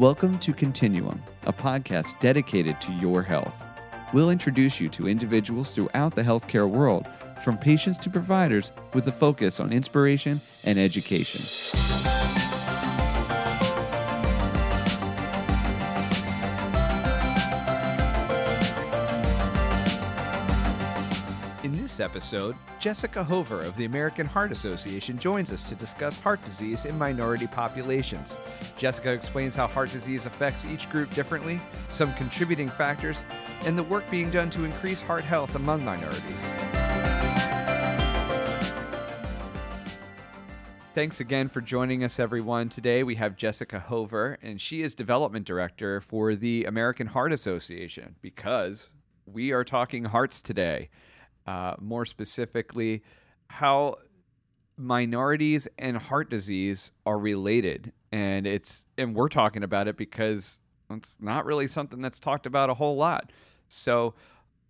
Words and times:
Welcome 0.00 0.38
to 0.38 0.54
Continuum, 0.54 1.22
a 1.42 1.52
podcast 1.52 2.18
dedicated 2.20 2.80
to 2.80 2.92
your 2.92 3.22
health. 3.22 3.62
We'll 4.14 4.30
introduce 4.30 4.80
you 4.80 4.88
to 4.88 5.06
individuals 5.06 5.74
throughout 5.74 6.14
the 6.14 6.22
healthcare 6.22 6.66
world, 6.66 7.06
from 7.44 7.58
patients 7.58 7.98
to 7.98 8.08
providers, 8.08 8.72
with 8.94 9.06
a 9.08 9.12
focus 9.12 9.60
on 9.60 9.74
inspiration 9.74 10.40
and 10.64 10.78
education. 10.78 11.99
Episode, 22.00 22.56
Jessica 22.78 23.22
Hover 23.22 23.60
of 23.62 23.76
the 23.76 23.84
American 23.84 24.26
Heart 24.26 24.52
Association 24.52 25.18
joins 25.18 25.52
us 25.52 25.68
to 25.68 25.74
discuss 25.74 26.20
heart 26.20 26.44
disease 26.44 26.84
in 26.84 26.98
minority 26.98 27.46
populations. 27.46 28.36
Jessica 28.76 29.12
explains 29.12 29.54
how 29.54 29.66
heart 29.66 29.90
disease 29.92 30.26
affects 30.26 30.64
each 30.64 30.88
group 30.90 31.12
differently, 31.14 31.60
some 31.88 32.12
contributing 32.14 32.68
factors, 32.68 33.24
and 33.64 33.78
the 33.78 33.82
work 33.82 34.10
being 34.10 34.30
done 34.30 34.50
to 34.50 34.64
increase 34.64 35.00
heart 35.00 35.24
health 35.24 35.54
among 35.54 35.84
minorities. 35.84 36.50
Thanks 40.92 41.20
again 41.20 41.46
for 41.46 41.60
joining 41.60 42.02
us, 42.02 42.18
everyone. 42.18 42.68
Today 42.68 43.04
we 43.04 43.14
have 43.14 43.36
Jessica 43.36 43.78
Hover, 43.78 44.38
and 44.42 44.60
she 44.60 44.82
is 44.82 44.94
Development 44.94 45.46
Director 45.46 46.00
for 46.00 46.34
the 46.34 46.64
American 46.64 47.06
Heart 47.06 47.32
Association 47.32 48.16
because 48.20 48.90
we 49.24 49.52
are 49.52 49.62
talking 49.62 50.06
hearts 50.06 50.42
today. 50.42 50.90
Uh, 51.46 51.74
more 51.80 52.04
specifically, 52.04 53.02
how 53.48 53.96
minorities 54.76 55.68
and 55.78 55.96
heart 55.96 56.30
disease 56.30 56.92
are 57.06 57.18
related, 57.18 57.92
and 58.12 58.46
it's 58.46 58.86
and 58.98 59.14
we're 59.14 59.28
talking 59.28 59.62
about 59.62 59.88
it 59.88 59.96
because 59.96 60.60
it's 60.90 61.18
not 61.20 61.44
really 61.44 61.68
something 61.68 62.00
that's 62.00 62.20
talked 62.20 62.46
about 62.46 62.70
a 62.70 62.74
whole 62.74 62.96
lot. 62.96 63.32
So 63.68 64.14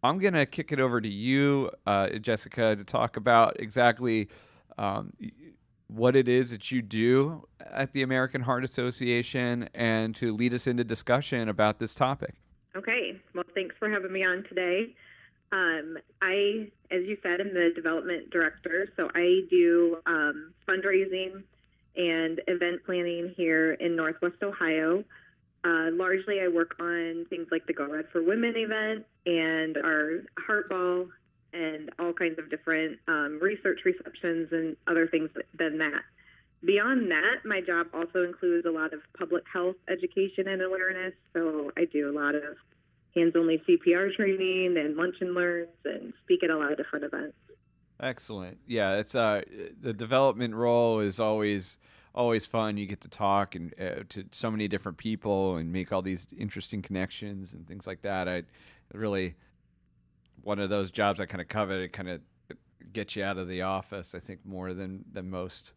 I'm 0.02 0.18
gonna 0.18 0.46
kick 0.46 0.72
it 0.72 0.80
over 0.80 1.00
to 1.00 1.08
you, 1.08 1.70
uh, 1.86 2.10
Jessica, 2.18 2.76
to 2.76 2.84
talk 2.84 3.16
about 3.16 3.60
exactly 3.60 4.28
um, 4.78 5.12
what 5.88 6.16
it 6.16 6.28
is 6.28 6.50
that 6.50 6.70
you 6.70 6.82
do 6.82 7.46
at 7.70 7.92
the 7.92 8.02
American 8.02 8.40
Heart 8.40 8.64
Association, 8.64 9.68
and 9.74 10.14
to 10.16 10.32
lead 10.32 10.54
us 10.54 10.66
into 10.66 10.84
discussion 10.84 11.48
about 11.48 11.78
this 11.78 11.94
topic. 11.94 12.34
Okay. 12.76 13.20
Well, 13.34 13.44
thanks 13.54 13.74
for 13.78 13.90
having 13.90 14.12
me 14.12 14.24
on 14.24 14.44
today. 14.48 14.94
Um, 15.52 15.98
I, 16.22 16.68
as 16.90 17.02
you 17.06 17.16
said, 17.22 17.40
am 17.40 17.52
the 17.52 17.70
development 17.74 18.30
director, 18.30 18.88
so 18.96 19.08
I 19.14 19.40
do 19.50 19.98
um, 20.06 20.52
fundraising 20.68 21.42
and 21.96 22.40
event 22.46 22.84
planning 22.86 23.34
here 23.36 23.72
in 23.72 23.96
Northwest 23.96 24.42
Ohio. 24.42 25.02
Uh, 25.64 25.90
largely, 25.92 26.40
I 26.40 26.48
work 26.48 26.76
on 26.80 27.26
things 27.28 27.48
like 27.50 27.66
the 27.66 27.72
Go 27.72 27.90
Red 27.90 28.06
for 28.12 28.22
Women 28.22 28.54
event 28.56 29.04
and 29.26 29.76
our 29.76 30.22
Heart 30.38 30.68
Ball 30.68 31.06
and 31.52 31.90
all 31.98 32.12
kinds 32.12 32.38
of 32.38 32.48
different 32.48 32.98
um, 33.08 33.38
research 33.42 33.80
receptions 33.84 34.48
and 34.52 34.76
other 34.86 35.08
things 35.08 35.30
than 35.58 35.78
that. 35.78 36.02
Beyond 36.64 37.10
that, 37.10 37.44
my 37.44 37.60
job 37.60 37.88
also 37.92 38.22
includes 38.22 38.66
a 38.66 38.70
lot 38.70 38.92
of 38.92 39.00
public 39.18 39.44
health 39.52 39.76
education 39.88 40.46
and 40.46 40.62
awareness. 40.62 41.14
So 41.32 41.72
I 41.76 41.86
do 41.86 42.10
a 42.10 42.14
lot 42.14 42.34
of 42.34 42.56
hands-only 43.14 43.62
CPR 43.68 44.14
training 44.14 44.76
and 44.78 44.96
lunch 44.96 45.16
and 45.20 45.34
learns 45.34 45.68
and 45.84 46.12
speak 46.22 46.42
at 46.42 46.50
a 46.50 46.56
lot 46.56 46.72
of 46.72 46.78
different 46.78 47.04
events. 47.04 47.36
Excellent. 48.00 48.58
Yeah, 48.66 48.96
it's 48.96 49.14
uh 49.14 49.42
the 49.80 49.92
development 49.92 50.54
role 50.54 51.00
is 51.00 51.20
always 51.20 51.78
always 52.14 52.46
fun. 52.46 52.76
You 52.76 52.86
get 52.86 53.02
to 53.02 53.08
talk 53.08 53.54
and 53.54 53.74
uh, 53.78 54.04
to 54.08 54.24
so 54.32 54.50
many 54.50 54.68
different 54.68 54.98
people 54.98 55.56
and 55.56 55.72
make 55.72 55.92
all 55.92 56.02
these 56.02 56.26
interesting 56.36 56.82
connections 56.82 57.52
and 57.54 57.66
things 57.66 57.86
like 57.86 58.02
that. 58.02 58.28
I 58.28 58.44
really 58.92 59.36
one 60.42 60.58
of 60.58 60.70
those 60.70 60.90
jobs 60.90 61.20
I 61.20 61.26
kind 61.26 61.42
of 61.42 61.48
covet. 61.48 61.80
It 61.80 61.92
kind 61.92 62.08
of 62.08 62.20
gets 62.92 63.16
you 63.16 63.24
out 63.24 63.36
of 63.36 63.48
the 63.48 63.62
office. 63.62 64.14
I 64.14 64.18
think 64.18 64.44
more 64.46 64.72
than 64.72 65.04
than 65.12 65.28
most 65.28 65.74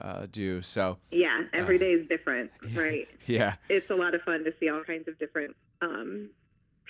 uh, 0.00 0.26
do. 0.30 0.62
So 0.62 0.98
yeah, 1.10 1.42
every 1.52 1.76
uh, 1.76 1.80
day 1.80 1.92
is 1.92 2.08
different, 2.08 2.50
right? 2.74 3.08
Yeah, 3.26 3.54
it's 3.68 3.90
a 3.90 3.94
lot 3.94 4.14
of 4.14 4.22
fun 4.22 4.44
to 4.44 4.52
see 4.60 4.68
all 4.68 4.82
kinds 4.84 5.08
of 5.08 5.18
different 5.18 5.56
um, 5.80 6.30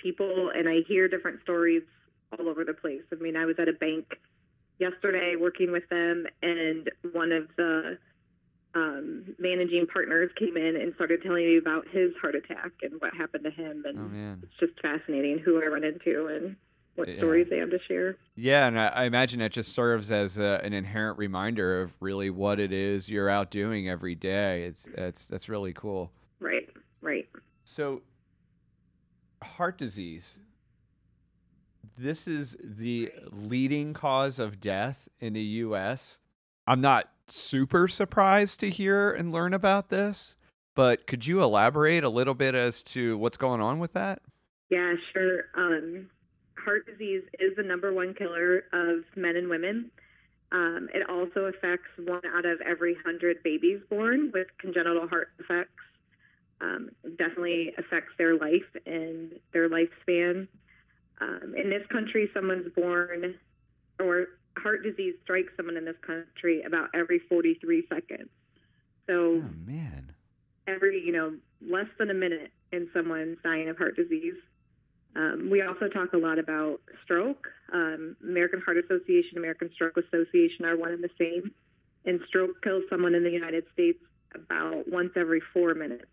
people, 0.03 0.51
and 0.53 0.67
I 0.69 0.81
hear 0.87 1.07
different 1.07 1.41
stories 1.41 1.81
all 2.37 2.47
over 2.47 2.63
the 2.63 2.73
place. 2.73 3.01
I 3.11 3.15
mean, 3.15 3.35
I 3.35 3.45
was 3.45 3.55
at 3.57 3.67
a 3.67 3.73
bank 3.73 4.05
yesterday 4.79 5.35
working 5.39 5.71
with 5.71 5.87
them, 5.89 6.25
and 6.41 6.89
one 7.13 7.31
of 7.31 7.47
the 7.57 7.97
um, 8.75 9.35
managing 9.39 9.85
partners 9.91 10.31
came 10.37 10.57
in 10.57 10.75
and 10.75 10.93
started 10.95 11.21
telling 11.23 11.45
me 11.45 11.57
about 11.57 11.87
his 11.89 12.11
heart 12.21 12.35
attack 12.35 12.71
and 12.81 12.93
what 12.99 13.13
happened 13.15 13.43
to 13.43 13.51
him, 13.51 13.83
and 13.85 13.97
oh, 13.97 14.39
it's 14.43 14.59
just 14.59 14.79
fascinating 14.81 15.39
who 15.39 15.61
I 15.63 15.67
run 15.67 15.83
into 15.83 16.27
and 16.27 16.55
what 16.95 17.07
yeah. 17.07 17.17
stories 17.17 17.47
they 17.49 17.57
have 17.57 17.71
to 17.71 17.79
share. 17.87 18.17
Yeah, 18.35 18.67
and 18.67 18.79
I, 18.79 18.87
I 18.87 19.03
imagine 19.05 19.41
it 19.41 19.51
just 19.51 19.73
serves 19.73 20.11
as 20.11 20.37
a, 20.37 20.59
an 20.63 20.73
inherent 20.73 21.17
reminder 21.17 21.81
of 21.81 21.95
really 21.99 22.29
what 22.29 22.59
it 22.59 22.71
is 22.71 23.09
you're 23.09 23.29
out 23.29 23.51
doing 23.51 23.89
every 23.89 24.15
day. 24.15 24.63
It's 24.63 24.87
it's 24.95 25.27
that's 25.27 25.49
really 25.49 25.73
cool. 25.73 26.11
Right, 26.39 26.69
right. 27.01 27.27
So 27.63 28.01
heart 29.43 29.77
disease. 29.77 30.39
This 31.97 32.27
is 32.27 32.57
the 32.63 33.11
leading 33.31 33.93
cause 33.93 34.39
of 34.39 34.59
death 34.59 35.07
in 35.19 35.33
the 35.33 35.41
U.S. 35.41 36.19
I'm 36.65 36.81
not 36.81 37.09
super 37.27 37.87
surprised 37.87 38.59
to 38.61 38.69
hear 38.69 39.11
and 39.11 39.31
learn 39.31 39.53
about 39.53 39.89
this, 39.89 40.35
but 40.75 41.05
could 41.05 41.27
you 41.27 41.41
elaborate 41.41 42.03
a 42.03 42.09
little 42.09 42.33
bit 42.33 42.55
as 42.55 42.81
to 42.83 43.17
what's 43.17 43.37
going 43.37 43.61
on 43.61 43.79
with 43.79 43.93
that? 43.93 44.21
Yeah, 44.69 44.93
sure. 45.13 45.45
Um, 45.55 46.09
heart 46.57 46.87
disease 46.87 47.23
is 47.39 47.55
the 47.55 47.63
number 47.63 47.93
one 47.93 48.13
killer 48.13 48.63
of 48.73 49.03
men 49.15 49.35
and 49.35 49.49
women. 49.49 49.91
Um, 50.51 50.87
it 50.93 51.07
also 51.09 51.45
affects 51.45 51.89
one 51.97 52.21
out 52.35 52.45
of 52.45 52.61
every 52.61 52.95
hundred 53.05 53.41
babies 53.43 53.81
born 53.89 54.31
with 54.33 54.47
congenital 54.59 55.07
heart 55.07 55.29
defects 55.37 55.71
um, 56.61 56.89
definitely 57.23 57.73
affects 57.77 58.11
their 58.17 58.37
life 58.37 58.69
and 58.85 59.31
their 59.53 59.69
lifespan. 59.69 60.47
Um, 61.21 61.53
in 61.55 61.69
this 61.69 61.83
country, 61.91 62.29
someone's 62.33 62.71
born 62.75 63.35
or 63.99 64.27
heart 64.57 64.83
disease 64.83 65.15
strikes 65.23 65.53
someone 65.55 65.77
in 65.77 65.85
this 65.85 65.95
country 66.05 66.63
about 66.63 66.89
every 66.93 67.19
43 67.29 67.85
seconds. 67.87 68.29
So, 69.07 69.41
oh, 69.43 69.49
man. 69.65 70.11
Every, 70.67 71.01
you 71.03 71.11
know, 71.11 71.33
less 71.61 71.87
than 71.99 72.09
a 72.09 72.13
minute 72.13 72.51
in 72.71 72.89
someone's 72.93 73.37
dying 73.43 73.69
of 73.69 73.77
heart 73.77 73.95
disease. 73.95 74.35
Um, 75.15 75.49
we 75.51 75.61
also 75.61 75.87
talk 75.87 76.13
a 76.13 76.17
lot 76.17 76.39
about 76.39 76.79
stroke. 77.03 77.47
Um, 77.71 78.15
American 78.23 78.61
Heart 78.61 78.77
Association, 78.77 79.37
American 79.37 79.69
Stroke 79.73 79.97
Association 79.97 80.65
are 80.65 80.77
one 80.77 80.91
and 80.91 81.03
the 81.03 81.09
same. 81.19 81.51
And 82.05 82.19
stroke 82.27 82.61
kills 82.63 82.83
someone 82.89 83.13
in 83.13 83.23
the 83.23 83.29
United 83.29 83.65
States 83.73 83.99
about 84.33 84.85
once 84.87 85.11
every 85.15 85.41
four 85.53 85.73
minutes. 85.73 86.05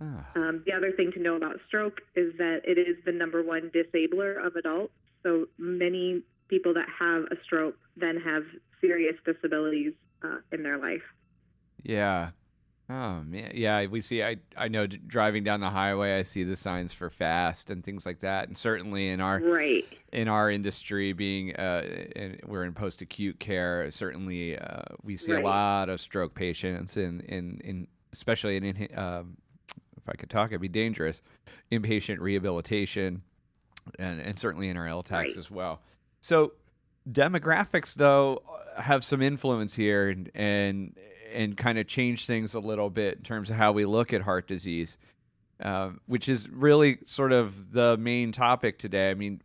Ah. 0.00 0.26
Um, 0.34 0.62
the 0.66 0.72
other 0.72 0.92
thing 0.92 1.12
to 1.12 1.20
know 1.20 1.36
about 1.36 1.56
stroke 1.66 2.00
is 2.16 2.32
that 2.38 2.60
it 2.64 2.78
is 2.78 2.96
the 3.04 3.12
number 3.12 3.42
one 3.42 3.70
disabler 3.72 4.34
of 4.34 4.56
adults. 4.56 4.92
So 5.22 5.46
many 5.58 6.22
people 6.48 6.72
that 6.74 6.86
have 6.98 7.24
a 7.24 7.36
stroke 7.44 7.76
then 7.96 8.16
have 8.20 8.44
serious 8.80 9.14
disabilities 9.24 9.92
uh, 10.22 10.38
in 10.52 10.62
their 10.62 10.78
life. 10.78 11.02
Yeah. 11.82 12.30
Oh 12.88 13.22
man, 13.22 13.52
yeah. 13.54 13.86
We 13.86 14.00
see. 14.00 14.20
I 14.22 14.38
I 14.56 14.66
know 14.66 14.86
driving 14.88 15.44
down 15.44 15.60
the 15.60 15.70
highway, 15.70 16.18
I 16.18 16.22
see 16.22 16.42
the 16.42 16.56
signs 16.56 16.92
for 16.92 17.08
fast 17.08 17.70
and 17.70 17.84
things 17.84 18.04
like 18.04 18.18
that. 18.20 18.48
And 18.48 18.58
certainly 18.58 19.10
in 19.10 19.20
our 19.20 19.38
right 19.38 19.84
in 20.12 20.26
our 20.26 20.50
industry, 20.50 21.12
being 21.12 21.54
uh, 21.54 21.82
in, 22.16 22.40
we're 22.46 22.64
in 22.64 22.72
post 22.72 23.00
acute 23.00 23.38
care, 23.38 23.88
certainly 23.92 24.58
uh, 24.58 24.82
we 25.04 25.16
see 25.16 25.32
right. 25.32 25.44
a 25.44 25.46
lot 25.46 25.88
of 25.88 26.00
stroke 26.00 26.34
patients, 26.34 26.96
in 26.96 27.20
in, 27.20 27.60
in 27.62 27.86
especially 28.12 28.56
in 28.56 28.88
um, 28.98 29.36
if 29.49 29.49
I 30.10 30.16
could 30.16 30.30
talk, 30.30 30.50
it'd 30.50 30.60
be 30.60 30.68
dangerous. 30.68 31.22
Inpatient 31.70 32.18
rehabilitation, 32.18 33.22
and, 33.98 34.20
and 34.20 34.38
certainly 34.38 34.68
in 34.68 34.76
our 34.76 34.86
LTACs 34.86 35.10
right. 35.10 35.36
as 35.36 35.50
well. 35.50 35.80
So 36.20 36.52
demographics, 37.10 37.94
though, 37.94 38.42
have 38.76 39.04
some 39.04 39.22
influence 39.22 39.74
here 39.74 40.08
and 40.08 40.30
and 40.34 40.96
and 41.32 41.56
kind 41.56 41.78
of 41.78 41.86
change 41.86 42.26
things 42.26 42.54
a 42.54 42.60
little 42.60 42.90
bit 42.90 43.18
in 43.18 43.22
terms 43.22 43.50
of 43.50 43.56
how 43.56 43.72
we 43.72 43.84
look 43.84 44.12
at 44.12 44.22
heart 44.22 44.48
disease, 44.48 44.98
uh, 45.62 45.90
which 46.06 46.28
is 46.28 46.48
really 46.48 46.98
sort 47.04 47.32
of 47.32 47.72
the 47.72 47.96
main 47.98 48.32
topic 48.32 48.78
today. 48.78 49.10
I 49.10 49.14
mean, 49.14 49.40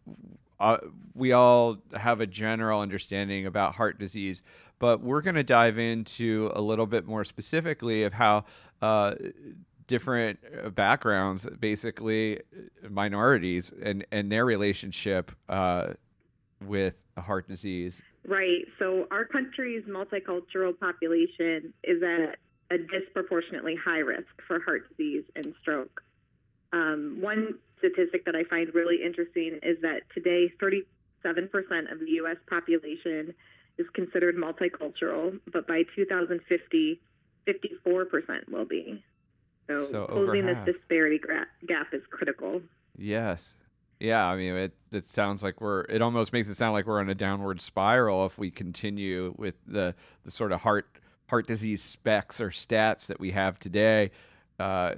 uh, 0.59 0.77
we 1.13 1.31
all 1.31 1.77
have 1.93 2.21
a 2.21 2.27
general 2.27 2.81
understanding 2.81 3.45
about 3.45 3.75
heart 3.75 3.99
disease, 3.99 4.41
but 4.79 5.01
we're 5.01 5.21
going 5.21 5.35
to 5.35 5.43
dive 5.43 5.77
into 5.77 6.51
a 6.55 6.61
little 6.61 6.87
bit 6.87 7.05
more 7.05 7.23
specifically 7.23 8.03
of 8.03 8.13
how 8.13 8.45
uh, 8.81 9.15
different 9.87 10.39
uh, 10.63 10.69
backgrounds, 10.69 11.47
basically 11.59 12.37
uh, 12.37 12.89
minorities, 12.89 13.73
and 13.81 14.05
and 14.11 14.31
their 14.31 14.45
relationship 14.45 15.31
uh, 15.49 15.93
with 16.65 17.03
heart 17.17 17.47
disease. 17.47 18.01
Right. 18.27 18.65
So 18.79 19.07
our 19.11 19.25
country's 19.25 19.83
multicultural 19.83 20.77
population 20.79 21.73
is 21.83 22.01
at 22.01 22.37
a 22.71 22.77
disproportionately 22.77 23.75
high 23.75 23.99
risk 23.99 24.27
for 24.47 24.59
heart 24.61 24.89
disease 24.89 25.23
and 25.35 25.53
stroke. 25.61 26.01
Um, 26.73 27.19
one 27.21 27.59
statistic 27.77 28.25
that 28.25 28.35
I 28.35 28.43
find 28.45 28.73
really 28.73 29.03
interesting 29.03 29.59
is 29.61 29.77
that 29.81 30.01
today 30.13 30.51
37% 30.61 30.83
of 31.91 31.99
the 31.99 32.11
U.S. 32.21 32.37
population 32.49 33.33
is 33.77 33.85
considered 33.93 34.35
multicultural, 34.35 35.39
but 35.51 35.67
by 35.67 35.83
2050, 35.95 36.99
54% 37.47 38.49
will 38.49 38.65
be. 38.65 39.03
So, 39.67 39.77
So 39.77 40.05
closing 40.05 40.45
this 40.45 40.57
disparity 40.65 41.17
gra- 41.17 41.47
gap 41.67 41.93
is 41.93 42.03
critical. 42.09 42.61
Yes. 42.97 43.55
Yeah, 43.99 44.25
I 44.25 44.35
mean 44.35 44.53
it 44.55 44.73
it 44.91 45.05
sounds 45.05 45.41
like 45.41 45.61
we're 45.61 45.81
it 45.81 46.01
almost 46.01 46.33
makes 46.33 46.49
it 46.49 46.55
sound 46.55 46.73
like 46.73 46.85
we're 46.85 46.99
on 46.99 47.09
a 47.09 47.15
downward 47.15 47.61
spiral 47.61 48.25
if 48.25 48.37
we 48.37 48.51
continue 48.51 49.33
with 49.37 49.55
the 49.65 49.95
the 50.23 50.31
sort 50.31 50.51
of 50.51 50.61
heart 50.61 50.87
heart 51.29 51.47
disease 51.47 51.81
specs 51.81 52.41
or 52.41 52.49
stats 52.49 53.07
that 53.07 53.19
we 53.19 53.31
have 53.31 53.57
today 53.57 54.11
uh, 54.59 54.93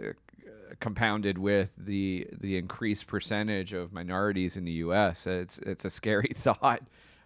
compounded 0.80 1.38
with 1.38 1.74
the 1.78 2.28
the 2.34 2.58
increased 2.58 3.08
percentage 3.08 3.72
of 3.74 3.94
minorities 3.94 4.58
in 4.58 4.66
the 4.66 4.74
US. 4.74 5.28
It's 5.28 5.60
it's 5.60 5.86
a 5.86 5.90
scary 5.90 6.32
thought. 6.34 6.82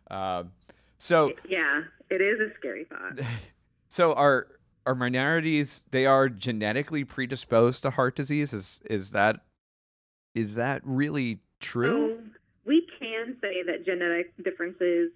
Um, 0.09 0.51
so 0.97 1.33
Yeah, 1.47 1.83
it 2.09 2.21
is 2.21 2.39
a 2.39 2.53
scary 2.57 2.83
thought. 2.83 3.19
so 3.87 4.13
are 4.13 4.47
are 4.85 4.95
minorities 4.95 5.83
they 5.91 6.05
are 6.05 6.27
genetically 6.29 7.03
predisposed 7.03 7.83
to 7.83 7.91
heart 7.91 8.15
disease 8.15 8.53
is 8.53 8.81
is 8.85 9.11
that 9.11 9.41
is 10.33 10.55
that 10.55 10.81
really 10.83 11.39
true? 11.59 12.17
So 12.17 12.39
we 12.65 12.87
can 12.99 13.37
say 13.41 13.63
that 13.63 13.85
genetic 13.85 14.33
differences 14.43 15.11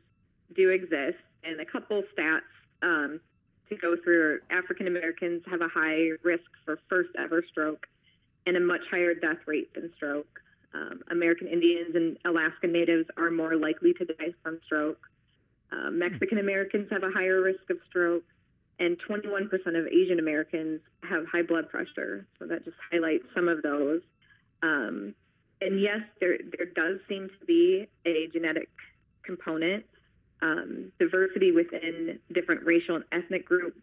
do 0.56 0.70
exist, 0.70 1.18
and 1.44 1.60
a 1.60 1.66
couple 1.66 2.04
stats 2.18 2.42
um, 2.82 3.20
to 3.70 3.76
go 3.76 3.96
through. 4.04 4.40
African 4.50 4.88
Americans 4.88 5.44
have 5.50 5.62
a 5.62 5.68
high 5.68 6.10
risk 6.24 6.50
for 6.66 6.80
first 6.90 7.10
ever 7.18 7.44
stroke 7.50 7.88
and 8.46 8.58
a 8.58 8.60
much 8.60 8.82
higher 8.92 9.14
death 9.14 9.40
rate 9.48 9.74
than 9.74 9.92
stroke. 9.96 10.40
Um, 10.74 11.02
American 11.10 11.48
Indians 11.48 11.96
and 11.96 12.18
Alaska 12.26 12.68
Natives 12.68 13.08
are 13.18 13.32
more 13.32 13.56
likely 13.56 13.94
to 13.94 14.06
die 14.06 14.34
from 14.44 14.60
stroke. 14.66 15.00
Uh, 15.72 15.90
Mexican 15.90 16.38
Americans 16.38 16.88
have 16.92 17.04
a 17.04 17.10
higher 17.10 17.42
risk 17.42 17.70
of 17.70 17.78
stroke, 17.90 18.24
and 18.80 18.98
21% 19.10 19.46
of 19.52 19.88
Asian 19.88 20.20
Americans 20.20 20.82
have 21.04 21.26
high 21.32 21.44
blood 21.44 21.70
pressure. 21.70 22.26
So 22.40 22.46
that 22.48 22.66
just 22.66 22.78
highlights 22.92 23.26
some 23.34 23.48
of 23.48 23.62
those. 23.62 24.02
Um, 24.62 25.16
and 25.62 25.82
yes, 25.82 26.02
there 26.20 26.38
there 26.58 26.66
does 26.66 27.00
seem 27.08 27.30
to 27.30 27.46
be 27.46 27.88
a 28.06 28.28
genetic 28.34 28.70
component. 29.24 29.86
Um, 30.42 30.92
diversity 31.00 31.52
within 31.52 32.20
different 32.34 32.66
racial 32.66 32.96
and 32.98 33.06
ethnic 33.12 33.46
groups 33.46 33.82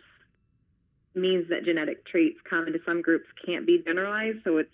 means 1.15 1.49
that 1.49 1.65
genetic 1.65 2.05
traits 2.07 2.39
common 2.49 2.73
to 2.75 2.79
some 2.87 3.03
groups 3.03 3.27
can't 3.45 3.67
be 3.67 3.83
generalized. 3.85 4.39
So 4.45 4.59
it's 4.59 4.71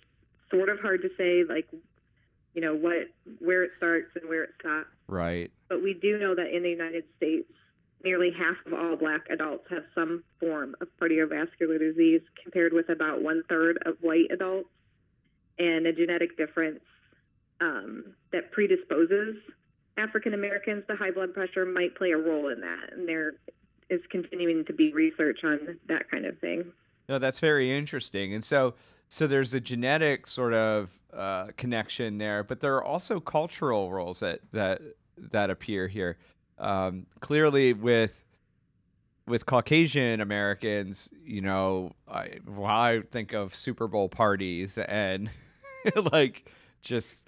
sort 0.50 0.68
of 0.68 0.80
hard 0.80 1.02
to 1.02 1.08
say, 1.16 1.44
like, 1.48 1.68
you 2.54 2.60
know, 2.60 2.74
what 2.74 3.08
where 3.38 3.62
it 3.62 3.70
starts 3.76 4.10
and 4.16 4.28
where 4.28 4.44
it 4.44 4.50
stops. 4.58 4.88
Right. 5.06 5.50
But 5.68 5.82
we 5.82 5.94
do 5.94 6.18
know 6.18 6.34
that 6.34 6.54
in 6.54 6.62
the 6.62 6.70
United 6.70 7.04
States, 7.16 7.50
nearly 8.04 8.30
half 8.30 8.56
of 8.66 8.72
all 8.72 8.96
Black 8.96 9.22
adults 9.30 9.64
have 9.70 9.84
some 9.94 10.22
form 10.40 10.74
of 10.80 10.88
cardiovascular 11.00 11.78
disease, 11.78 12.22
compared 12.42 12.72
with 12.72 12.88
about 12.88 13.22
one 13.22 13.42
third 13.48 13.78
of 13.86 13.96
white 14.00 14.30
adults, 14.30 14.68
and 15.58 15.86
a 15.86 15.92
genetic 15.92 16.36
difference 16.36 16.80
um, 17.60 18.14
that 18.32 18.52
predisposes 18.52 19.36
African 19.96 20.34
Americans 20.34 20.84
to 20.88 20.96
high 20.96 21.10
blood 21.10 21.34
pressure 21.34 21.66
might 21.66 21.96
play 21.96 22.12
a 22.12 22.16
role 22.16 22.48
in 22.48 22.60
that. 22.60 22.92
And 22.92 23.08
there 23.08 23.34
is 23.90 24.00
continuing 24.10 24.64
to 24.66 24.72
be 24.72 24.92
research 24.92 25.40
on 25.44 25.78
that 25.88 26.10
kind 26.10 26.24
of 26.24 26.38
thing. 26.38 26.72
No, 27.08 27.18
that's 27.18 27.40
very 27.40 27.76
interesting. 27.76 28.34
And 28.34 28.44
so, 28.44 28.74
so 29.08 29.26
there's 29.26 29.54
a 29.54 29.60
genetic 29.60 30.26
sort 30.26 30.54
of 30.54 30.90
uh, 31.12 31.48
connection 31.56 32.18
there, 32.18 32.44
but 32.44 32.60
there 32.60 32.76
are 32.76 32.84
also 32.84 33.18
cultural 33.18 33.90
roles 33.90 34.20
that 34.20 34.40
that 34.52 34.80
that 35.16 35.50
appear 35.50 35.88
here. 35.88 36.18
Um, 36.58 37.06
clearly, 37.20 37.72
with 37.72 38.25
with 39.28 39.46
Caucasian 39.46 40.20
Americans, 40.20 41.10
you 41.25 41.40
know, 41.40 41.93
I, 42.08 42.38
well, 42.46 42.66
I 42.66 43.02
think 43.10 43.32
of 43.32 43.55
Super 43.55 43.87
Bowl 43.87 44.08
parties 44.08 44.78
and 44.78 45.31
like 46.12 46.50
just 46.82 47.25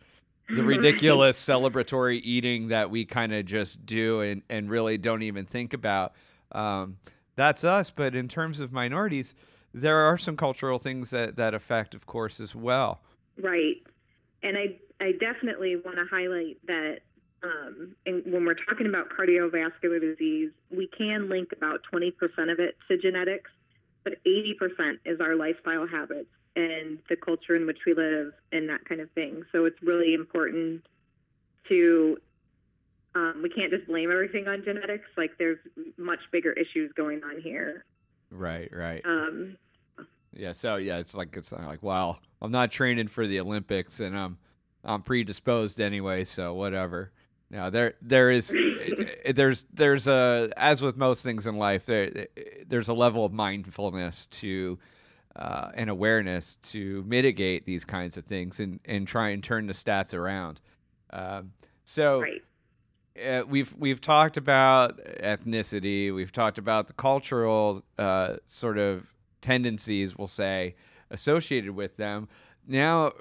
the 0.48 0.64
ridiculous 0.64 1.38
celebratory 1.48 2.20
eating 2.22 2.68
that 2.68 2.90
we 2.90 3.04
kind 3.04 3.32
of 3.32 3.44
just 3.44 3.84
do 3.84 4.20
and, 4.20 4.42
and 4.48 4.70
really 4.70 4.98
don't 4.98 5.22
even 5.22 5.44
think 5.44 5.72
about. 5.72 6.14
Um, 6.52 6.96
that's 7.36 7.64
us. 7.64 7.90
But 7.90 8.14
in 8.14 8.28
terms 8.28 8.60
of 8.60 8.72
minorities, 8.72 9.34
there 9.72 9.98
are 9.98 10.18
some 10.18 10.36
cultural 10.36 10.78
things 10.78 11.10
that, 11.10 11.36
that 11.36 11.54
affect, 11.54 11.94
of 11.94 12.06
course, 12.06 12.40
as 12.40 12.54
well. 12.54 13.00
Right. 13.38 13.76
And 14.42 14.56
I, 14.56 14.78
I 15.00 15.12
definitely 15.12 15.76
want 15.76 15.96
to 15.98 16.06
highlight 16.10 16.58
that 16.66 17.00
um, 17.42 17.94
and 18.04 18.22
when 18.26 18.44
we're 18.44 18.54
talking 18.54 18.86
about 18.86 19.08
cardiovascular 19.08 20.00
disease, 20.00 20.50
we 20.70 20.88
can 20.88 21.28
link 21.28 21.50
about 21.56 21.80
20% 21.92 22.12
of 22.52 22.60
it 22.60 22.76
to 22.88 22.98
genetics, 22.98 23.50
but 24.04 24.14
80% 24.26 24.98
is 25.06 25.20
our 25.20 25.36
lifestyle 25.36 25.86
habits 25.86 26.28
and 26.56 26.98
the 27.08 27.16
culture 27.16 27.56
in 27.56 27.66
which 27.66 27.78
we 27.86 27.94
live 27.94 28.32
and 28.52 28.68
that 28.68 28.84
kind 28.86 29.00
of 29.00 29.10
thing. 29.12 29.42
So 29.52 29.64
it's 29.64 29.80
really 29.82 30.12
important 30.12 30.84
to, 31.68 32.18
um, 33.14 33.40
we 33.42 33.48
can't 33.48 33.70
just 33.70 33.86
blame 33.86 34.10
everything 34.10 34.46
on 34.46 34.62
genetics. 34.64 35.08
Like 35.16 35.30
there's 35.38 35.58
much 35.96 36.20
bigger 36.30 36.52
issues 36.52 36.92
going 36.94 37.22
on 37.24 37.40
here. 37.40 37.84
Right, 38.30 38.68
right. 38.72 39.02
Um, 39.04 39.56
Yeah, 40.32 40.52
so 40.52 40.76
yeah, 40.76 40.98
it's 40.98 41.14
like 41.14 41.36
it's 41.36 41.50
like, 41.50 41.82
wow, 41.82 42.18
I'm 42.40 42.52
not 42.52 42.70
training 42.70 43.08
for 43.08 43.26
the 43.26 43.40
Olympics 43.40 43.98
and 43.98 44.16
I'm 44.16 44.38
I'm 44.84 45.02
predisposed 45.02 45.80
anyway, 45.80 46.24
so 46.24 46.54
whatever. 46.54 47.12
Now 47.50 47.68
there 47.70 47.94
there 48.00 48.30
is 48.30 48.56
there's 49.28 49.66
there's 49.72 50.06
a 50.06 50.50
as 50.56 50.82
with 50.82 50.96
most 50.96 51.24
things 51.24 51.46
in 51.46 51.56
life 51.56 51.86
there 51.86 52.26
there's 52.66 52.88
a 52.88 52.94
level 52.94 53.24
of 53.24 53.32
mindfulness 53.32 54.26
to 54.26 54.78
uh, 55.36 55.70
and 55.74 55.90
awareness 55.90 56.56
to 56.56 57.04
mitigate 57.06 57.64
these 57.64 57.84
kinds 57.84 58.16
of 58.16 58.24
things 58.24 58.60
and 58.60 58.80
and 58.84 59.06
try 59.06 59.30
and 59.30 59.42
turn 59.42 59.66
the 59.66 59.72
stats 59.72 60.14
around. 60.14 60.60
Um, 61.12 61.52
so 61.84 62.20
right. 62.20 62.42
uh, 63.26 63.44
we've 63.46 63.74
we've 63.76 64.00
talked 64.00 64.36
about 64.36 64.98
ethnicity, 65.22 66.14
we've 66.14 66.32
talked 66.32 66.58
about 66.58 66.86
the 66.86 66.92
cultural 66.94 67.82
uh, 67.98 68.36
sort 68.46 68.78
of 68.78 69.06
tendencies, 69.40 70.16
we'll 70.16 70.28
say, 70.28 70.74
associated 71.10 71.72
with 71.72 71.96
them. 71.96 72.28
Now, 72.66 73.12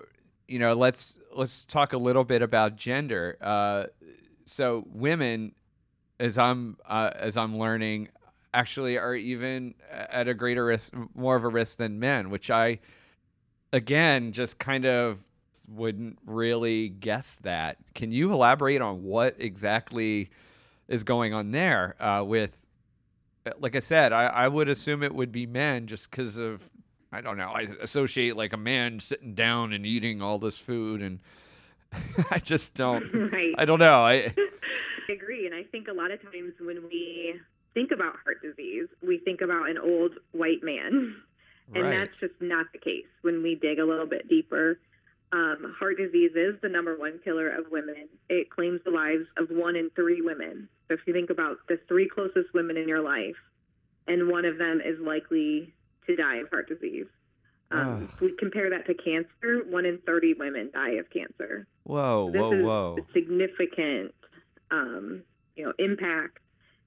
you 0.48 0.60
know, 0.60 0.74
let's 0.74 1.20
let's 1.36 1.64
talk 1.64 1.94
a 1.94 1.98
little 1.98 2.24
bit 2.24 2.42
about 2.42 2.76
gender. 2.76 3.38
Uh, 4.50 4.54
so, 4.54 4.84
women, 4.88 5.54
as 6.20 6.38
I'm 6.38 6.78
uh, 6.86 7.12
as 7.16 7.38
I'm 7.38 7.58
learning, 7.58 8.10
actually 8.54 8.98
are 8.98 9.16
even 9.16 9.76
at 9.92 10.28
a 10.28 10.34
greater 10.34 10.66
risk, 10.66 10.94
more 11.16 11.36
of 11.36 11.44
a 11.44 11.50
risk 11.50 11.78
than 11.78 12.00
men, 12.00 12.30
which 12.30 12.50
I, 12.50 12.80
again, 13.74 14.32
just 14.32 14.60
kind 14.60 14.86
of 14.86 15.24
wouldn't 15.68 16.18
really 16.26 16.90
guess 16.90 17.38
that. 17.38 17.78
Can 17.94 18.12
you 18.12 18.34
elaborate 18.34 18.82
on 18.82 19.04
what 19.04 19.36
exactly 19.40 20.30
is 20.88 21.04
going 21.04 21.34
on 21.34 21.52
there 21.52 21.96
uh, 22.02 22.24
with? 22.24 22.66
Like 23.60 23.76
I 23.76 23.80
said, 23.80 24.14
I, 24.14 24.26
I 24.26 24.48
would 24.48 24.70
assume 24.70 25.02
it 25.02 25.14
would 25.14 25.32
be 25.32 25.46
men 25.46 25.88
just 25.88 26.12
because 26.12 26.38
of 26.38 26.70
I 27.12 27.22
don't 27.22 27.38
know. 27.38 27.50
I 27.50 27.62
associate 27.82 28.36
like 28.36 28.54
a 28.54 28.58
man 28.58 29.00
sitting 29.00 29.34
down 29.34 29.74
and 29.74 29.86
eating 29.86 30.22
all 30.22 30.38
this 30.38 30.60
food, 30.60 31.02
and 31.02 31.20
I 32.32 32.40
just 32.40 32.76
don't. 32.76 33.04
right. 33.32 33.54
I 33.58 33.66
don't 33.66 33.80
know. 33.80 34.02
I 34.02 34.34
I 35.10 35.12
agree. 35.12 35.46
And 35.46 35.56
I 35.56 35.64
think 35.64 35.88
a 35.88 35.94
lot 35.94 36.12
of 36.12 36.22
times 36.22 36.54
when 36.60 36.84
we 36.84 37.40
think 37.74 37.92
about 37.92 38.14
heart 38.24 38.42
disease, 38.42 38.88
we 39.06 39.20
think 39.20 39.42
about 39.42 39.70
an 39.70 39.78
old 39.78 40.14
white 40.32 40.64
man. 40.64 41.16
And 41.74 41.84
right. 41.84 41.98
that's 42.00 42.20
just 42.20 42.34
not 42.42 42.66
the 42.74 42.80
case 42.80 43.06
when 43.22 43.44
we 43.44 43.56
dig 43.56 43.80
a 43.80 43.86
little 43.86 44.08
bit 44.08 44.28
deeper. 44.28 44.80
Um, 45.32 45.76
heart 45.78 45.98
disease 45.98 46.32
is 46.36 46.56
the 46.62 46.70
number 46.70 46.98
one 46.98 47.20
killer 47.24 47.50
of 47.50 47.66
women. 47.72 48.10
It 48.28 48.50
claims 48.50 48.82
the 48.84 48.92
lives 48.92 49.26
of 49.38 49.50
one 49.56 49.76
in 49.76 49.92
three 49.96 50.22
women. 50.22 50.68
So 50.88 50.96
if 50.96 51.02
you 51.06 51.14
think 51.14 51.30
about 51.30 51.58
the 51.68 51.80
three 51.88 52.10
closest 52.10 52.54
women 52.56 52.78
in 52.78 52.88
your 52.88 53.02
life, 53.02 53.36
and 54.08 54.30
one 54.30 54.46
of 54.46 54.58
them 54.58 54.82
is 54.84 55.00
likely 55.00 55.72
to 56.08 56.16
die 56.16 56.38
of 56.38 56.50
heart 56.50 56.68
disease. 56.68 57.06
Um, 57.72 58.10
if 58.12 58.20
we 58.20 58.36
compare 58.40 58.70
that 58.72 58.88
to 58.88 58.96
cancer, 58.96 59.64
one 59.70 59.86
in 59.86 60.00
30 60.00 60.36
women 60.40 60.72
die 60.74 60.94
of 60.94 61.10
cancer. 61.12 61.68
Whoa, 61.84 62.32
This 62.32 62.42
whoa, 62.42 62.64
whoa. 62.64 62.98
a 63.00 63.14
significant, 63.14 64.14
um, 64.72 65.22
you 65.56 65.66
know, 65.66 65.74
impact 65.78 66.40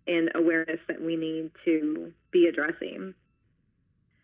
and 0.08 0.30
awareness 0.34 0.80
that 0.88 1.00
we 1.00 1.14
need 1.14 1.52
to 1.64 2.12
be 2.32 2.46
addressing. 2.46 3.14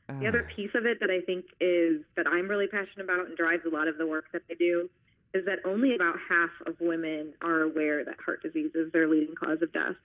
The 0.08 0.26
other 0.26 0.48
piece 0.56 0.70
of 0.74 0.86
it 0.86 1.00
that 1.00 1.10
I 1.10 1.20
think 1.20 1.44
is 1.60 2.00
that 2.16 2.26
I'm 2.26 2.48
really 2.48 2.66
passionate 2.66 3.04
about 3.04 3.26
and 3.26 3.36
drives 3.36 3.64
a 3.66 3.68
lot 3.68 3.88
of 3.88 3.98
the 3.98 4.06
work 4.06 4.24
that 4.32 4.40
I 4.50 4.54
do 4.54 4.88
is 5.34 5.44
that 5.44 5.58
only 5.66 5.94
about 5.94 6.16
half 6.30 6.48
of 6.66 6.80
women 6.80 7.34
are 7.42 7.60
aware 7.60 8.02
that 8.06 8.14
heart 8.24 8.42
disease 8.42 8.70
is 8.74 8.90
their 8.92 9.06
leading 9.06 9.34
cause 9.34 9.58
of 9.60 9.70
death. 9.72 9.96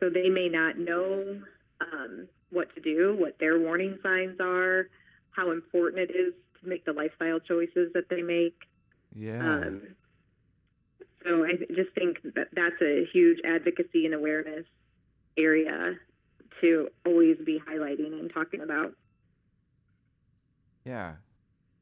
So 0.00 0.08
they 0.08 0.30
may 0.30 0.48
not 0.48 0.78
know 0.78 1.42
um, 1.82 2.26
what 2.50 2.74
to 2.74 2.80
do, 2.80 3.16
what 3.18 3.38
their 3.38 3.58
warning 3.60 3.98
signs 4.02 4.40
are, 4.40 4.88
how 5.38 5.52
important 5.52 6.10
it 6.10 6.12
is 6.12 6.34
to 6.60 6.68
make 6.68 6.84
the 6.84 6.92
lifestyle 6.92 7.38
choices 7.38 7.92
that 7.94 8.08
they 8.10 8.22
make. 8.22 8.56
Yeah. 9.14 9.38
Um, 9.38 9.82
so 11.24 11.44
I 11.44 11.52
just 11.74 11.94
think 11.94 12.18
that 12.34 12.48
that's 12.52 12.80
a 12.82 13.06
huge 13.12 13.38
advocacy 13.44 14.04
and 14.04 14.14
awareness 14.14 14.64
area 15.36 15.94
to 16.60 16.88
always 17.06 17.36
be 17.46 17.60
highlighting 17.68 18.18
and 18.18 18.32
talking 18.32 18.60
about. 18.60 18.94
Yeah. 20.84 21.14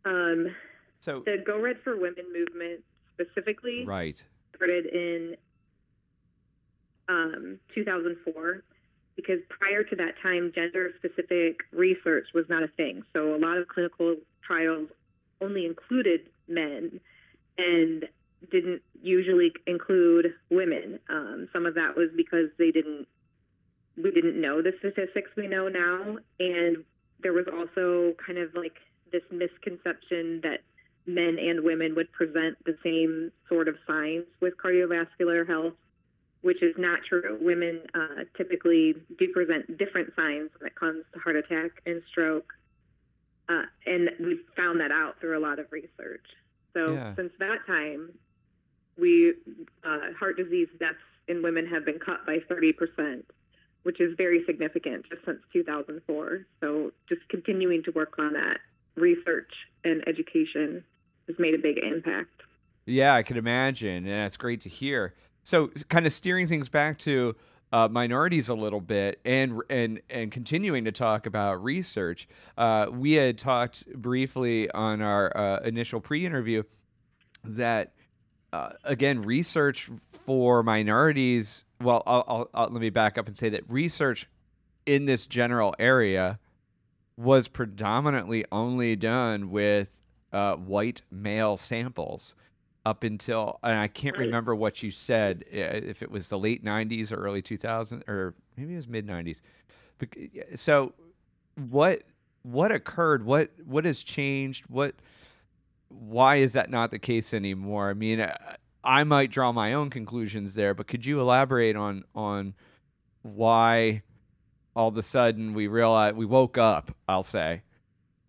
Um, 0.05 0.55
so 1.01 1.23
the 1.25 1.39
Go 1.45 1.61
Red 1.61 1.77
for 1.83 1.97
Women 1.97 2.27
movement 2.33 2.83
specifically 3.15 3.85
right. 3.87 4.23
started 4.55 4.87
in 4.87 5.37
um, 7.09 7.59
2004 7.75 8.63
because 9.17 9.41
prior 9.49 9.83
to 9.83 9.97
that 9.97 10.15
time, 10.23 10.53
gender 10.55 10.91
specific 10.99 11.61
research 11.73 12.27
was 12.35 12.45
not 12.49 12.63
a 12.63 12.69
thing. 12.69 13.03
So 13.13 13.35
a 13.35 13.39
lot 13.39 13.57
of 13.57 13.67
clinical 13.69 14.17
trials 14.47 14.89
only 15.41 15.67
included 15.67 16.21
men 16.49 17.01
and 17.59 18.05
didn't 18.51 18.83
usually 19.03 19.53
include 19.67 20.35
women. 20.51 20.99
Um, 21.09 21.49
some 21.53 21.67
of 21.67 21.75
that 21.75 21.97
was 21.97 22.11
because 22.17 22.49
they 22.59 22.71
didn't 22.71 23.07
we 23.97 24.11
didn't 24.11 24.39
know 24.39 24.61
the 24.61 24.73
statistics 24.79 25.31
we 25.37 25.49
know 25.49 25.69
now, 25.69 26.19
and 26.39 26.85
there 27.23 27.33
was 27.33 27.47
also 27.51 28.13
kind 28.25 28.39
of 28.39 28.55
like 28.55 28.75
this 29.11 29.23
misconception 29.31 30.41
that 30.43 30.61
men 31.07 31.39
and 31.39 31.65
women 31.65 31.95
would 31.95 32.13
present 32.13 32.59
the 32.67 32.77
same 32.85 33.31
sort 33.49 33.69
of 33.69 33.77
signs 33.87 34.25
with 34.41 34.55
cardiovascular 34.63 35.47
health, 35.47 35.73
which 36.47 36.63
is 36.63 36.77
not 36.79 37.01
true. 37.09 37.37
Women 37.41 37.83
uh, 37.93 38.23
typically 38.37 38.95
do 39.19 39.33
present 39.33 39.79
different 39.79 40.13
signs 40.15 40.51
when 40.57 40.69
it 40.69 40.77
comes 40.77 41.05
to 41.13 41.19
heart 41.19 41.35
attack 41.35 41.73
and 41.87 42.01
stroke, 42.09 42.53
uh, 43.49 43.63
and 43.85 44.11
we 44.21 44.39
found 44.57 44.79
that 44.81 44.93
out 44.93 45.17
through 45.21 45.37
a 45.37 45.43
lot 45.43 45.59
of 45.59 45.67
research. 45.73 46.25
So 46.73 46.93
yeah. 46.93 47.17
since 47.17 47.33
that 47.41 47.67
time, 47.67 48.13
we 48.97 49.35
uh, 49.83 50.13
heart 50.17 50.37
disease 50.37 50.69
deaths 50.79 50.95
in 51.27 51.43
women 51.43 51.67
have 51.67 51.85
been 51.85 51.99
cut 51.99 52.25
by 52.25 52.39
30 52.49 52.73
percent 52.73 53.27
which 53.83 54.01
is 54.01 54.15
very 54.17 54.43
significant 54.47 55.07
just 55.09 55.25
since 55.25 55.39
2004. 55.53 56.45
So 56.61 56.91
just 57.09 57.21
continuing 57.29 57.85
to 57.85 57.93
work 57.93 58.15
on 58.19 58.33
that 58.33 58.59
research 58.97 59.53
and 59.85 60.03
education 60.09 60.83
has 61.29 61.37
made 61.39 61.55
a 61.55 61.59
big 61.59 61.79
impact. 61.79 62.43
Yeah, 62.85 63.15
I 63.15 63.23
can 63.23 63.37
imagine, 63.37 64.05
and 64.05 64.25
that's 64.25 64.37
great 64.37 64.61
to 64.63 64.69
hear. 64.69 65.15
So, 65.47 65.69
kind 65.89 66.07
of 66.07 66.13
steering 66.13 66.49
things 66.49 66.69
back 66.69 66.99
to 66.99 67.37
uh, 67.71 67.87
minorities 67.87 68.49
a 68.49 68.55
little 68.55 68.81
bit, 68.81 69.21
and 69.25 69.63
and 69.71 70.01
and 70.11 70.33
continuing 70.33 70.85
to 70.87 70.91
talk 70.91 71.25
about 71.25 71.63
research. 71.63 72.27
Uh, 72.59 72.87
we 72.91 73.13
had 73.13 73.39
talked 73.39 73.87
briefly 73.95 74.69
on 74.73 75.01
our 75.01 75.37
uh, 75.37 75.61
initial 75.61 76.01
pre-interview 76.01 76.65
that 77.45 77.93
uh, 78.53 78.71
again, 78.83 79.23
research 79.23 79.89
for 80.11 80.65
minorities. 80.65 81.65
Well, 81.81 82.03
I'll, 82.09 82.25
I'll, 82.27 82.51
I'll, 82.53 82.69
let 82.71 82.83
me 82.83 82.91
back 82.91 83.17
up 83.17 83.29
and 83.29 83.37
say 83.37 83.49
that 83.51 83.63
research 83.71 84.29
in 84.85 85.05
this 85.05 85.29
general 85.29 85.77
area 85.79 86.41
was 87.17 87.47
predominantly 87.47 88.45
only 88.51 88.97
done 88.97 89.53
with 89.53 90.01
uh, 90.33 90.57
white 90.57 91.03
male 91.09 91.57
samples 91.57 92.35
up 92.87 93.03
until, 93.03 93.59
and 93.65 93.81
I 93.81 93.89
can't 93.89 94.17
remember 94.17 94.55
what 94.55 94.81
you 94.81 94.93
said, 94.93 95.45
if 95.51 96.03
it 96.03 96.11
was 96.11 96.29
the 96.29 96.39
late 96.39 96.65
90s 96.65 97.11
or 97.11 97.17
early 97.17 97.43
2000s, 97.43 98.09
or 98.09 98.33
maybe 98.57 98.75
it 98.75 98.77
was 98.77 98.87
mid 98.87 99.09
90s. 99.09 99.41
So, 100.55 100.95
what 101.57 102.03
what 102.43 102.71
occurred? 102.71 103.25
What 103.25 103.51
what 103.65 103.85
has 103.87 104.05
changed? 104.05 104.67
What 104.69 104.95
why 105.89 106.37
is 106.37 106.53
that 106.53 106.71
not 106.71 106.93
the 106.93 107.01
case 107.01 107.35
anymore? 107.35 107.91
I 107.91 107.95
mean, 107.95 108.21
uh, 108.21 108.37
I 108.85 109.03
might 109.03 109.33
draw 109.33 109.51
my 109.51 109.73
own 109.73 109.91
conclusions 109.91 110.55
there, 110.55 110.73
but 110.73 110.87
could 110.87 111.05
you 111.05 111.21
elaborate 111.21 111.75
on 111.75 112.05
on 112.15 112.55
why 113.23 114.03
all 114.77 114.89
of 114.89 114.97
a 114.97 115.03
sudden 115.03 115.55
we 115.55 115.67
realized 115.67 116.15
we 116.15 116.27
woke 116.27 116.57
up? 116.57 116.95
I'll 117.09 117.25
say 117.25 117.63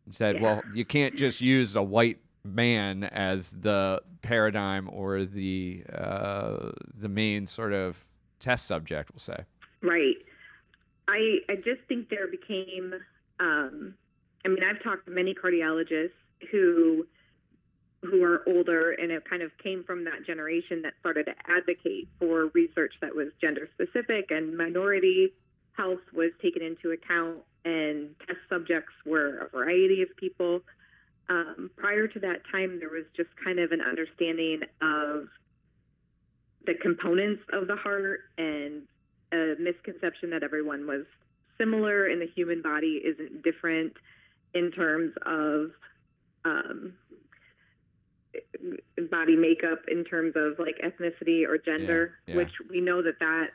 and 0.06 0.16
said, 0.16 0.38
yeah. 0.38 0.42
"Well, 0.42 0.62
you 0.74 0.84
can't 0.84 1.16
just 1.16 1.42
use 1.42 1.76
a 1.76 1.84
white 1.84 2.18
man 2.44 3.04
as 3.04 3.52
the 3.62 4.02
paradigm 4.22 4.90
or 4.92 5.24
the 5.24 5.84
uh, 5.94 6.72
the 6.94 7.10
main 7.10 7.48
sort 7.48 7.74
of 7.74 8.06
test 8.40 8.66
subject." 8.66 9.12
We'll 9.12 9.20
say. 9.20 9.46
Right. 9.82 10.18
I 11.08 11.40
I 11.50 11.56
just 11.56 11.82
think 11.88 12.10
there 12.10 12.28
became. 12.28 12.94
Um, 13.40 13.94
I 14.46 14.50
mean, 14.50 14.64
I've 14.64 14.82
talked 14.82 15.06
to 15.06 15.12
many 15.12 15.36
cardiologists 15.36 16.12
who 16.52 17.06
who 18.04 18.24
are 18.24 18.44
older 18.48 18.92
and 18.92 19.12
it 19.12 19.28
kind 19.30 19.42
of 19.42 19.52
came 19.58 19.84
from 19.84 20.04
that 20.06 20.26
generation 20.26 20.82
that 20.84 20.94
started 21.00 21.26
to 21.26 21.34
advocate 21.48 22.08
for 22.20 22.48
research 22.54 22.94
that 23.02 23.16
was 23.16 23.30
gender 23.42 23.68
specific 23.74 24.30
and 24.30 24.56
minority 24.56 25.34
health 25.74 26.00
was 26.14 26.32
taken 26.42 26.62
into 26.62 26.92
account 26.92 27.38
and 27.66 28.10
test 28.26 28.40
subjects 28.50 28.94
were 29.06 29.40
a 29.40 29.50
variety 29.50 30.02
of 30.02 30.16
people. 30.18 30.62
Um, 31.30 31.70
prior 31.76 32.08
to 32.08 32.20
that 32.22 32.42
time, 32.52 32.80
there 32.80 32.90
was 32.90 33.06
just 33.16 33.30
kind 33.44 33.60
of 33.60 33.72
an 33.72 33.82
understanding 33.82 34.62
of 34.82 35.28
the 36.66 36.74
components 36.82 37.42
of 37.54 37.68
the 37.68 37.76
heart 37.76 38.22
and 38.38 38.84
a 39.34 39.56
misconception 39.60 40.30
that 40.30 40.44
everyone 40.44 40.88
was 40.88 41.06
similar 41.58 42.08
and 42.08 42.22
the 42.22 42.28
human 42.28 42.62
body 42.62 43.02
isn't 43.04 43.44
different 43.44 43.94
in 44.54 44.72
terms 44.72 45.14
of 45.26 45.72
um, 46.46 46.94
body 49.10 49.36
makeup 49.36 49.80
in 49.90 50.04
terms 50.04 50.34
of 50.36 50.60
like 50.60 50.76
ethnicity 50.84 51.48
or 51.48 51.58
gender, 51.58 52.16
yeah, 52.28 52.34
yeah. 52.34 52.38
which 52.38 52.52
we 52.70 52.82
know 52.82 53.02
that 53.02 53.20
that 53.20 53.48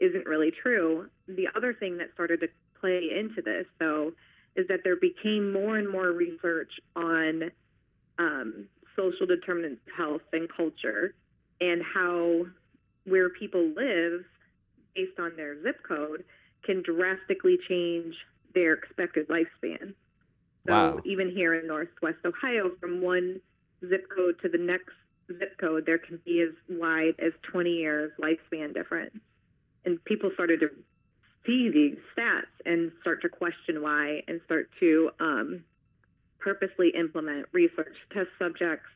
isn't 0.00 0.26
really 0.26 0.50
true. 0.62 1.08
The 1.28 1.46
other 1.56 1.72
thing 1.72 1.98
that 1.98 2.08
started 2.14 2.40
to 2.40 2.48
play 2.80 3.08
into 3.18 3.42
this, 3.42 3.66
though, 3.78 4.12
is 4.56 4.66
that 4.68 4.80
there 4.84 4.96
became 4.96 5.52
more 5.52 5.76
and 5.76 5.88
more 5.88 6.10
research 6.12 6.72
on 6.96 7.50
um, 8.18 8.66
social 8.96 9.26
determinants 9.26 9.80
of 9.86 9.92
health 9.96 10.22
and 10.32 10.48
culture 10.54 11.14
and 11.60 11.82
how 11.82 12.46
where 13.04 13.28
people 13.28 13.68
live 13.76 14.24
based 14.94 15.18
on 15.18 15.36
their 15.36 15.62
zip 15.62 15.78
code 15.86 16.24
can 16.64 16.82
drastically 16.82 17.58
change 17.68 18.14
their 18.54 18.72
expected 18.72 19.28
lifespan. 19.28 19.94
So 20.66 20.72
wow. 20.72 21.00
even 21.04 21.30
here 21.30 21.54
in 21.54 21.68
Northwest 21.68 22.18
Ohio, 22.24 22.72
from 22.80 23.00
one 23.00 23.40
zip 23.88 24.06
code 24.14 24.36
to 24.42 24.48
the 24.48 24.58
next 24.58 24.90
zip 25.28 25.56
code, 25.60 25.84
there 25.86 25.98
can 25.98 26.18
be 26.24 26.40
as 26.40 26.54
wide 26.68 27.14
as 27.18 27.32
20 27.52 27.70
years 27.70 28.10
lifespan 28.20 28.74
difference. 28.74 29.14
And 29.84 30.02
people 30.04 30.30
started 30.34 30.60
to 30.60 30.70
see 31.46 31.70
these 31.72 31.96
stats 32.16 32.42
and 32.64 32.92
start 33.00 33.22
to 33.22 33.28
question 33.28 33.82
why 33.82 34.22
and 34.28 34.40
start 34.44 34.68
to 34.80 35.10
um, 35.20 35.64
purposely 36.38 36.90
implement 36.98 37.46
research 37.52 37.96
test 38.12 38.28
subjects 38.38 38.86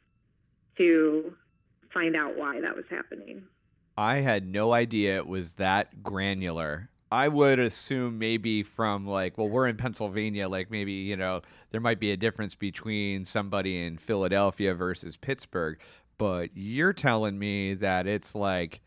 to 0.76 1.32
find 1.92 2.16
out 2.16 2.36
why 2.36 2.60
that 2.60 2.76
was 2.76 2.84
happening. 2.90 3.42
I 3.96 4.20
had 4.20 4.46
no 4.46 4.72
idea 4.72 5.16
it 5.16 5.26
was 5.26 5.54
that 5.54 6.02
granular. 6.02 6.88
I 7.12 7.26
would 7.28 7.58
assume 7.58 8.18
maybe 8.18 8.62
from 8.62 9.06
like, 9.06 9.36
well, 9.36 9.48
we're 9.48 9.66
in 9.66 9.76
Pennsylvania, 9.76 10.48
like 10.48 10.70
maybe, 10.70 10.92
you 10.92 11.16
know, 11.16 11.42
there 11.70 11.80
might 11.80 11.98
be 11.98 12.12
a 12.12 12.16
difference 12.16 12.54
between 12.54 13.24
somebody 13.24 13.84
in 13.84 13.98
Philadelphia 13.98 14.74
versus 14.74 15.16
Pittsburgh. 15.16 15.78
But 16.18 16.50
you're 16.54 16.92
telling 16.92 17.38
me 17.38 17.74
that 17.74 18.06
it's 18.06 18.34
like 18.34 18.80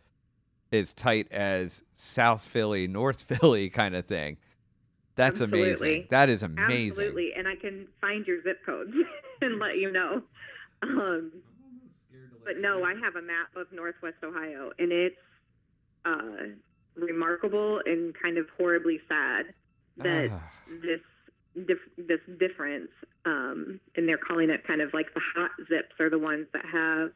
as 0.74 0.94
tight 0.94 1.32
as 1.32 1.84
South 1.96 2.46
Philly, 2.46 2.88
North 2.88 3.22
Philly 3.40 3.70
kind 3.70 3.96
of 3.96 4.06
thing. 4.06 4.38
That's 5.16 5.42
Absolutely. 5.42 5.62
amazing. 5.70 6.08
That 6.10 6.30
is 6.30 6.44
amazing. 6.44 6.90
Absolutely. 6.90 7.34
And 7.38 7.48
I 7.48 7.56
can 7.56 7.88
find 8.02 8.26
your 8.26 8.42
zip 8.42 8.66
codes 8.66 8.92
and 9.42 9.60
let 9.60 9.78
you 9.78 9.92
know. 9.92 10.24
Um, 10.82 11.32
but 12.44 12.58
no, 12.60 12.84
I 12.84 12.94
have 13.04 13.16
a 13.16 13.22
map 13.22 13.56
of 13.56 13.68
Northwest 13.72 14.18
Ohio, 14.24 14.72
and 14.80 14.92
it's 14.92 15.16
uh, 16.04 16.56
remarkable 16.96 17.80
and 17.86 18.14
kind 18.20 18.38
of 18.38 18.48
horribly 18.58 19.00
sad 19.08 19.54
that 19.98 20.30
uh. 20.32 20.40
this 20.82 21.00
dif- 21.68 21.96
this 21.98 22.20
difference, 22.40 22.90
um, 23.26 23.80
and 23.96 24.08
they're 24.08 24.18
calling 24.18 24.50
it 24.50 24.66
kind 24.66 24.82
of 24.82 24.94
like 24.94 25.14
the 25.14 25.22
hot 25.36 25.52
zips 25.70 26.00
are 26.00 26.10
the 26.10 26.20
ones 26.20 26.48
that 26.54 26.66
have 26.66 27.12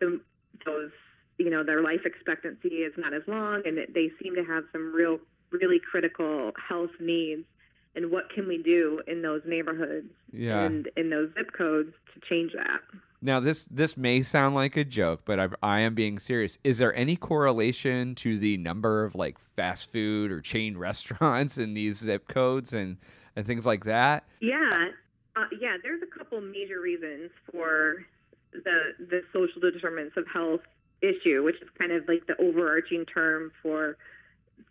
the, 0.00 0.20
those, 0.64 0.90
you 1.38 1.50
know, 1.50 1.62
their 1.64 1.82
life 1.82 2.00
expectancy 2.04 2.68
is 2.68 2.92
not 2.96 3.14
as 3.14 3.22
long, 3.26 3.62
and 3.64 3.78
they 3.94 4.10
seem 4.22 4.34
to 4.34 4.44
have 4.44 4.64
some 4.72 4.92
real, 4.92 5.18
really 5.50 5.78
critical 5.78 6.52
health 6.68 6.90
needs. 7.00 7.44
And 7.94 8.10
what 8.10 8.30
can 8.30 8.46
we 8.46 8.62
do 8.62 9.00
in 9.06 9.22
those 9.22 9.42
neighborhoods 9.46 10.08
yeah. 10.32 10.60
and 10.60 10.88
in 10.96 11.10
those 11.10 11.30
zip 11.34 11.52
codes 11.56 11.92
to 12.14 12.20
change 12.28 12.52
that? 12.52 12.80
Now 13.20 13.40
this 13.40 13.66
this 13.66 13.96
may 13.96 14.22
sound 14.22 14.54
like 14.54 14.76
a 14.76 14.84
joke, 14.84 15.22
but 15.24 15.40
I, 15.40 15.48
I 15.62 15.80
am 15.80 15.94
being 15.94 16.20
serious. 16.20 16.58
Is 16.62 16.78
there 16.78 16.94
any 16.94 17.16
correlation 17.16 18.14
to 18.16 18.38
the 18.38 18.56
number 18.58 19.04
of 19.04 19.16
like 19.16 19.38
fast 19.38 19.90
food 19.90 20.30
or 20.30 20.40
chain 20.40 20.76
restaurants 20.78 21.58
in 21.58 21.74
these 21.74 21.96
zip 21.96 22.28
codes 22.28 22.72
and 22.72 22.98
and 23.34 23.44
things 23.44 23.66
like 23.66 23.84
that? 23.84 24.24
Yeah, 24.40 24.88
uh, 25.34 25.46
yeah. 25.60 25.76
There's 25.82 26.02
a 26.02 26.18
couple 26.18 26.40
major 26.40 26.80
reasons 26.80 27.30
for 27.50 28.04
the 28.52 28.92
the 29.00 29.22
social 29.32 29.60
determinants 29.60 30.16
of 30.16 30.24
health 30.32 30.60
issue, 31.02 31.42
which 31.44 31.56
is 31.56 31.68
kind 31.78 31.92
of 31.92 32.06
like 32.08 32.26
the 32.26 32.36
overarching 32.40 33.04
term 33.06 33.52
for 33.62 33.96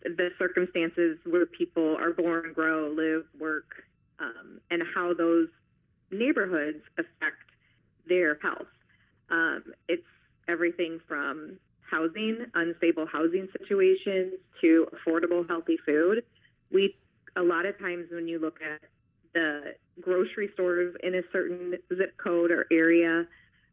the 0.03 0.29
circumstances 0.37 1.17
where 1.25 1.45
people 1.45 1.95
are 1.97 2.11
born, 2.11 2.53
grow, 2.53 2.89
live, 2.89 3.23
work, 3.39 3.83
um, 4.19 4.59
and 4.69 4.83
how 4.93 5.13
those 5.13 5.47
neighborhoods 6.11 6.83
affect 6.97 7.37
their 8.07 8.37
health. 8.41 8.67
Um, 9.29 9.63
it's 9.87 10.03
everything 10.47 10.99
from 11.07 11.57
housing, 11.89 12.45
unstable 12.53 13.05
housing 13.05 13.47
situations, 13.57 14.33
to 14.61 14.87
affordable, 14.93 15.47
healthy 15.47 15.77
food. 15.85 16.23
We 16.71 16.95
a 17.35 17.41
lot 17.41 17.65
of 17.65 17.77
times 17.79 18.07
when 18.11 18.27
you 18.27 18.39
look 18.39 18.59
at 18.61 18.81
the 19.33 19.75
grocery 20.01 20.49
stores 20.53 20.95
in 21.03 21.15
a 21.15 21.21
certain 21.31 21.75
zip 21.95 22.17
code 22.17 22.51
or 22.51 22.65
area 22.71 23.25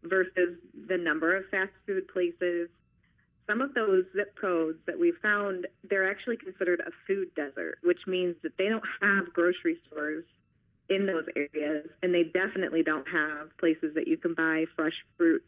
versus 0.05 0.59
the 0.89 0.97
number 0.97 1.37
of 1.37 1.45
fast 1.51 1.73
food 1.87 2.07
places, 2.09 2.69
some 3.47 3.61
of 3.61 3.75
those 3.75 4.05
zip 4.17 4.35
codes 4.41 4.79
that 4.87 4.99
we 4.99 5.13
found, 5.23 5.67
they're 5.89 6.11
actually 6.11 6.37
considered 6.37 6.81
a 6.81 6.91
food 7.07 7.29
desert, 7.35 7.79
which 7.83 8.01
means 8.07 8.37
that 8.43 8.53
they 8.57 8.69
don't 8.69 8.85
have 9.03 9.33
grocery 9.33 9.77
stores 9.87 10.25
in 10.89 11.07
those 11.07 11.25
areas, 11.35 11.89
and 12.03 12.15
they 12.15 12.25
definitely 12.25 12.83
don't 12.83 13.07
have 13.09 13.57
places 13.59 13.95
that 13.95 14.07
you 14.07 14.17
can 14.17 14.35
buy 14.35 14.65
fresh 14.77 14.95
fruits 15.17 15.47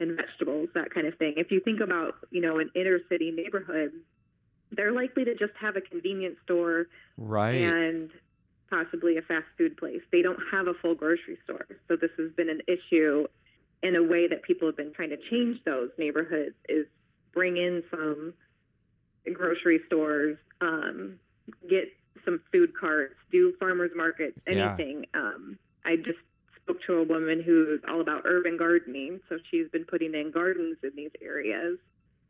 and 0.00 0.16
vegetables, 0.16 0.68
that 0.74 0.92
kind 0.92 1.06
of 1.06 1.16
thing. 1.18 1.34
If 1.36 1.50
you 1.50 1.60
think 1.60 1.80
about, 1.80 2.14
you 2.30 2.40
know, 2.40 2.58
an 2.58 2.70
inner 2.74 2.98
city 3.08 3.30
neighborhood, 3.30 3.92
they're 4.72 4.92
likely 4.92 5.24
to 5.24 5.34
just 5.34 5.52
have 5.60 5.76
a 5.76 5.80
convenience 5.80 6.36
store 6.44 6.86
right. 7.18 7.60
and 7.60 8.10
possibly 8.70 9.18
a 9.18 9.22
fast 9.22 9.46
food 9.58 9.76
place. 9.76 10.00
They 10.12 10.22
don't 10.22 10.38
have 10.50 10.66
a 10.68 10.74
full 10.74 10.94
grocery 10.94 11.38
store. 11.44 11.66
So 11.88 11.96
this 11.96 12.10
has 12.16 12.30
been 12.32 12.48
an 12.48 12.60
issue 12.68 13.26
in 13.82 13.96
a 13.96 14.02
way 14.02 14.28
that 14.28 14.42
people 14.42 14.68
have 14.68 14.76
been 14.76 14.92
trying 14.92 15.10
to 15.10 15.16
change 15.30 15.58
those 15.64 15.90
neighborhoods 15.98 16.54
is 16.68 16.86
bring 17.32 17.56
in 17.56 17.82
some 17.90 18.34
grocery 19.32 19.80
stores, 19.86 20.36
um, 20.60 21.18
get 21.68 21.84
some 22.24 22.40
food 22.52 22.72
carts, 22.78 23.14
do 23.30 23.54
farmers 23.58 23.90
markets, 23.94 24.38
anything. 24.46 25.06
Yeah. 25.14 25.20
Um, 25.20 25.58
I 25.84 25.96
just 25.96 26.18
spoke 26.62 26.78
to 26.86 26.94
a 26.94 27.04
woman 27.04 27.42
who's 27.42 27.80
all 27.88 28.00
about 28.00 28.22
urban 28.24 28.56
gardening, 28.56 29.20
so 29.28 29.38
she's 29.50 29.68
been 29.68 29.84
putting 29.84 30.14
in 30.14 30.30
gardens 30.30 30.76
in 30.82 30.90
these 30.94 31.10
areas. 31.22 31.78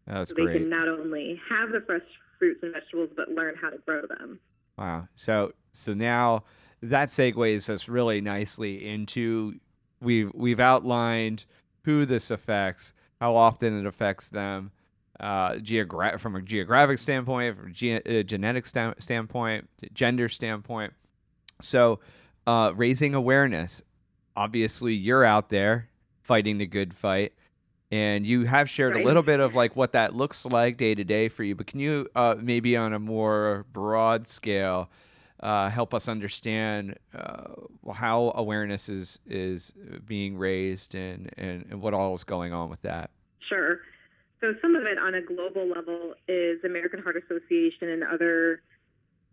That's 0.07 0.30
so 0.30 0.37
great. 0.37 0.47
They 0.47 0.52
can 0.59 0.71
not 0.71 0.88
only 0.88 1.40
have 1.49 1.71
the 1.71 1.80
fresh 1.80 2.02
fruits 2.38 2.61
and 2.62 2.73
vegetables, 2.73 3.11
but 3.16 3.28
learn 3.30 3.54
how 3.61 3.71
to 3.71 3.78
grow 3.78 4.02
them. 4.07 4.38
Wow. 4.78 5.09
So 5.14 5.52
so 5.73 5.95
now 5.95 6.45
that 6.83 7.09
segues 7.09 7.69
us 7.69 7.88
really 7.88 8.21
nicely 8.21 8.88
into 8.88 9.61
we've 10.00 10.30
we've 10.35 10.61
outlined 10.61 11.47
who 11.85 12.04
this 12.04 12.30
affects, 12.30 12.92
how 13.21 13.35
often 13.37 13.78
it 13.78 13.87
affects 13.87 14.30
them, 14.30 14.71
uh, 15.19 15.52
geogra- 15.54 16.19
from 16.19 16.37
a 16.37 16.42
geographic 16.42 16.99
standpoint, 16.99 17.57
from 17.57 17.69
a 17.69 17.73
ge- 17.73 18.02
uh, 18.07 18.23
genetic 18.23 18.66
st- 18.66 19.02
standpoint, 19.02 19.69
gender 19.92 20.28
standpoint. 20.28 20.92
So, 21.61 22.00
uh, 22.47 22.73
raising 22.75 23.14
awareness. 23.14 23.83
Obviously, 24.37 24.95
you're 24.95 25.25
out 25.25 25.50
there 25.50 25.88
fighting 26.23 26.59
the 26.59 26.66
good 26.66 26.95
fight, 26.95 27.33
and 27.90 28.26
you 28.26 28.45
have 28.45 28.71
shared 28.71 28.95
right. 28.95 29.02
a 29.02 29.07
little 29.07 29.23
bit 29.23 29.40
of 29.40 29.54
like 29.54 29.76
what 29.76 29.92
that 29.92 30.14
looks 30.14 30.45
like 30.47 30.76
day 30.76 30.95
to 30.95 31.04
day 31.04 31.28
for 31.28 31.45
you. 31.45 31.54
But 31.54 31.66
can 31.66 31.80
you 31.80 32.09
uh, 32.14 32.37
maybe 32.40 32.76
on 32.76 32.92
a 32.92 32.99
more 32.99 33.66
broad 33.73 34.26
scale? 34.26 34.90
Uh, 35.42 35.70
help 35.70 35.94
us 35.94 36.06
understand 36.06 36.97
uh, 37.14 37.44
how 37.94 38.30
awareness 38.35 38.90
is 38.90 39.18
is 39.26 39.73
being 40.06 40.37
raised 40.37 40.94
and, 40.94 41.30
and, 41.38 41.64
and 41.70 41.80
what 41.80 41.94
all 41.94 42.14
is 42.14 42.25
going 42.25 42.52
on 42.52 42.68
with 42.68 42.82
that. 42.82 43.11
Sure. 43.49 43.80
So 44.40 44.55
some 44.61 44.76
of 44.76 44.83
it 44.85 44.98
on 44.98 45.14
a 45.14 45.22
global 45.22 45.66
level 45.66 46.14
is 46.29 46.62
American 46.64 47.03
Heart 47.03 47.16
Association 47.24 47.88
and 47.88 48.05
other 48.05 48.62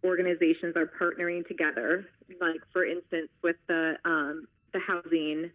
organizations 0.04 0.76
are 0.78 0.90
partnering 1.00 1.46
together. 1.46 2.06
Like 2.40 2.62
for 2.72 2.86
instance, 2.86 3.30
with 3.44 3.58
the 3.68 3.96
um, 4.06 4.48
the 4.74 4.80
Housing 4.80 5.52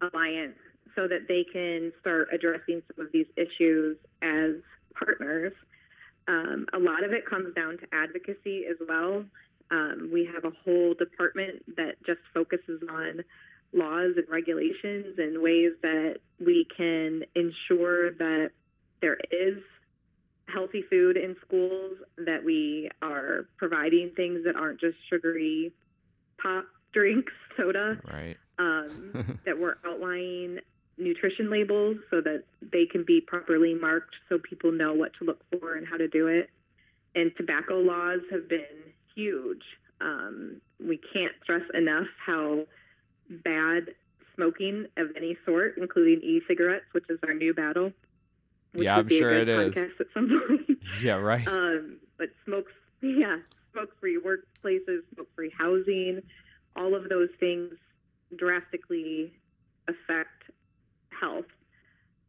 Alliance, 0.00 0.56
so 0.94 1.06
that 1.08 1.28
they 1.28 1.44
can 1.52 1.92
start 2.00 2.28
addressing 2.32 2.82
some 2.88 3.04
of 3.04 3.12
these 3.12 3.26
issues 3.36 3.96
as 4.22 4.52
partners. 4.94 5.52
Um, 6.28 6.66
a 6.72 6.78
lot 6.78 7.02
of 7.04 7.12
it 7.12 7.26
comes 7.26 7.54
down 7.54 7.78
to 7.78 7.86
advocacy 7.92 8.64
as 8.70 8.76
well. 8.88 9.24
Um, 9.70 10.10
we 10.12 10.28
have 10.32 10.44
a 10.44 10.54
whole 10.64 10.94
department 10.94 11.76
that 11.76 11.96
just 12.06 12.20
focuses 12.34 12.82
on 12.90 13.24
laws 13.72 14.12
and 14.16 14.28
regulations 14.28 15.18
and 15.18 15.42
ways 15.42 15.72
that 15.82 16.16
we 16.38 16.66
can 16.76 17.22
ensure 17.34 18.12
that 18.12 18.50
there 19.00 19.18
is 19.30 19.58
healthy 20.52 20.82
food 20.90 21.16
in 21.16 21.36
schools, 21.46 21.96
that 22.18 22.44
we 22.44 22.90
are 23.00 23.46
providing 23.56 24.10
things 24.16 24.44
that 24.44 24.56
aren't 24.56 24.80
just 24.80 24.96
sugary 25.08 25.72
pop 26.40 26.64
drinks, 26.92 27.32
soda. 27.56 27.98
Right. 28.04 28.36
Um, 28.58 29.40
that 29.46 29.58
we're 29.58 29.76
outlining 29.86 30.58
nutrition 30.98 31.50
labels 31.50 31.96
so 32.10 32.20
that 32.20 32.44
they 32.60 32.86
can 32.86 33.04
be 33.04 33.20
properly 33.20 33.74
marked 33.74 34.14
so 34.28 34.38
people 34.38 34.72
know 34.72 34.92
what 34.92 35.12
to 35.18 35.24
look 35.24 35.40
for 35.50 35.74
and 35.74 35.86
how 35.86 35.96
to 35.96 36.06
do 36.08 36.28
it. 36.28 36.50
And 37.14 37.32
tobacco 37.36 37.78
laws 37.80 38.20
have 38.30 38.48
been 38.48 38.92
huge. 39.14 39.62
Um, 40.00 40.60
we 40.84 40.98
can't 41.12 41.32
stress 41.42 41.62
enough 41.74 42.08
how 42.24 42.64
bad 43.28 43.94
smoking 44.34 44.86
of 44.96 45.08
any 45.16 45.36
sort, 45.44 45.74
including 45.76 46.20
e-cigarettes, 46.22 46.86
which 46.92 47.04
is 47.08 47.18
our 47.22 47.34
new 47.34 47.54
battle, 47.54 47.92
yeah, 48.74 48.96
I'm 48.96 49.08
sure 49.08 49.30
it 49.30 49.48
is. 49.48 49.76
At 49.76 49.90
some 50.14 50.28
point. 50.28 50.78
Yeah, 51.02 51.14
right. 51.14 51.46
Um, 51.46 51.96
but 52.18 52.28
smoke, 52.44 52.66
yeah, 53.02 53.38
smoke-free 53.72 54.20
workplaces, 54.20 55.00
smoke-free 55.14 55.52
housing, 55.56 56.20
all 56.76 56.94
of 56.94 57.08
those 57.08 57.30
things 57.40 57.72
drastically 58.36 59.32
affect 59.88 60.50
health. 61.08 61.46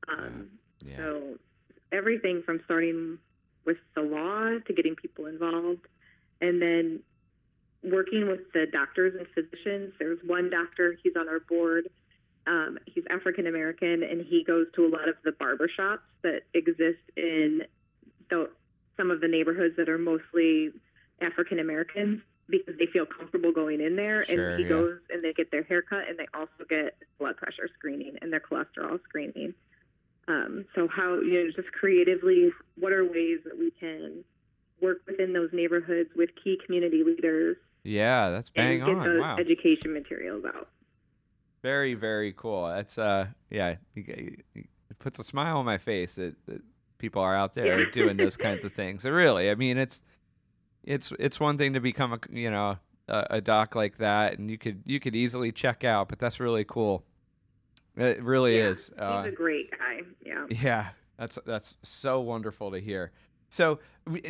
Um, 0.07 0.49
yeah. 0.79 0.91
Yeah. 0.91 0.97
So 0.97 1.21
everything 1.91 2.41
from 2.45 2.61
starting 2.65 3.17
with 3.65 3.77
the 3.95 4.01
law 4.01 4.59
to 4.65 4.73
getting 4.73 4.95
people 4.95 5.25
involved, 5.25 5.87
and 6.43 6.61
then 6.61 6.99
working 7.83 8.27
with 8.27 8.51
the 8.53 8.65
doctors 8.71 9.15
and 9.17 9.27
physicians. 9.33 9.93
There's 9.97 10.19
one 10.25 10.49
doctor; 10.49 10.95
he's 11.01 11.13
on 11.17 11.27
our 11.27 11.39
board 11.39 11.89
um, 12.45 12.77
he's 12.85 13.03
African 13.09 13.47
American, 13.47 14.03
and 14.03 14.25
he 14.25 14.43
goes 14.43 14.67
to 14.75 14.85
a 14.85 14.89
lot 14.89 15.07
of 15.07 15.15
the 15.23 15.31
barbershops 15.31 15.99
that 16.23 16.41
exist 16.53 16.99
in 17.15 17.61
the, 18.29 18.49
some 18.97 19.11
of 19.11 19.21
the 19.21 19.27
neighborhoods 19.27 19.75
that 19.77 19.87
are 19.87 19.97
mostly 19.97 20.71
African 21.21 21.59
Americans 21.59 22.21
because 22.49 22.75
they 22.77 22.87
feel 22.87 23.05
comfortable 23.05 23.53
going 23.53 23.79
in 23.79 23.95
there. 23.95 24.25
Sure, 24.25 24.51
and 24.51 24.59
he 24.59 24.63
yeah. 24.63 24.69
goes 24.69 24.97
and 25.09 25.23
they 25.23 25.31
get 25.33 25.51
their 25.51 25.63
haircut, 25.63 26.09
and 26.09 26.19
they 26.19 26.27
also 26.33 26.67
get 26.69 26.97
blood 27.17 27.37
pressure 27.37 27.69
screening 27.77 28.17
and 28.21 28.33
their 28.33 28.41
cholesterol 28.41 29.01
screening. 29.03 29.53
Um, 30.27 30.65
so 30.75 30.87
how 30.87 31.15
you 31.15 31.45
know 31.45 31.51
just 31.55 31.71
creatively, 31.71 32.51
what 32.77 32.91
are 32.91 33.05
ways 33.05 33.39
that 33.45 33.57
we 33.57 33.71
can 33.71 34.23
work 34.83 34.99
within 35.07 35.33
those 35.33 35.49
neighborhoods 35.53 36.09
with 36.15 36.29
key 36.43 36.59
community 36.65 37.03
leaders? 37.03 37.57
Yeah, 37.83 38.29
that's 38.29 38.49
bang 38.49 38.81
and 38.81 38.85
get 38.85 38.95
on. 38.97 39.05
those 39.05 39.19
wow. 39.21 39.37
education 39.39 39.93
materials 39.93 40.45
out. 40.45 40.69
Very, 41.61 41.93
very 41.93 42.33
cool. 42.35 42.67
That's 42.67 42.97
uh, 42.97 43.27
yeah, 43.49 43.75
it 43.95 44.99
puts 44.99 45.17
a 45.19 45.23
smile 45.23 45.57
on 45.57 45.65
my 45.65 45.77
face 45.77 46.15
that, 46.15 46.35
that 46.47 46.61
people 46.97 47.21
are 47.21 47.35
out 47.35 47.53
there 47.53 47.79
Yeah. 47.81 47.89
doing 47.91 48.17
those 48.17 48.37
kinds 48.47 48.63
of 48.63 48.73
things. 48.73 49.05
And 49.05 49.15
really, 49.15 49.49
I 49.49 49.55
mean, 49.55 49.77
it's 49.77 50.03
it's 50.83 51.11
it's 51.19 51.39
one 51.39 51.57
thing 51.57 51.73
to 51.73 51.79
become 51.79 52.13
a 52.13 52.19
you 52.31 52.51
know 52.51 52.77
a, 53.07 53.27
a 53.31 53.41
doc 53.41 53.75
like 53.75 53.97
that, 53.97 54.37
and 54.37 54.51
you 54.51 54.57
could 54.57 54.83
you 54.85 54.99
could 54.99 55.15
easily 55.15 55.51
check 55.51 55.83
out, 55.83 56.09
but 56.09 56.19
that's 56.19 56.39
really 56.39 56.65
cool. 56.65 57.03
It 57.95 58.21
really 58.23 58.57
Yeah, 58.57 58.69
is. 58.69 58.91
Uh, 58.97 59.23
He's 59.23 59.33
a 59.33 59.35
great 59.35 59.71
guy. 59.71 60.01
Yeah. 60.25 60.45
yeah, 60.49 60.87
that's 61.17 61.37
that's 61.45 61.77
so 61.83 62.19
wonderful 62.21 62.71
to 62.71 62.79
hear. 62.79 63.11
So 63.53 63.77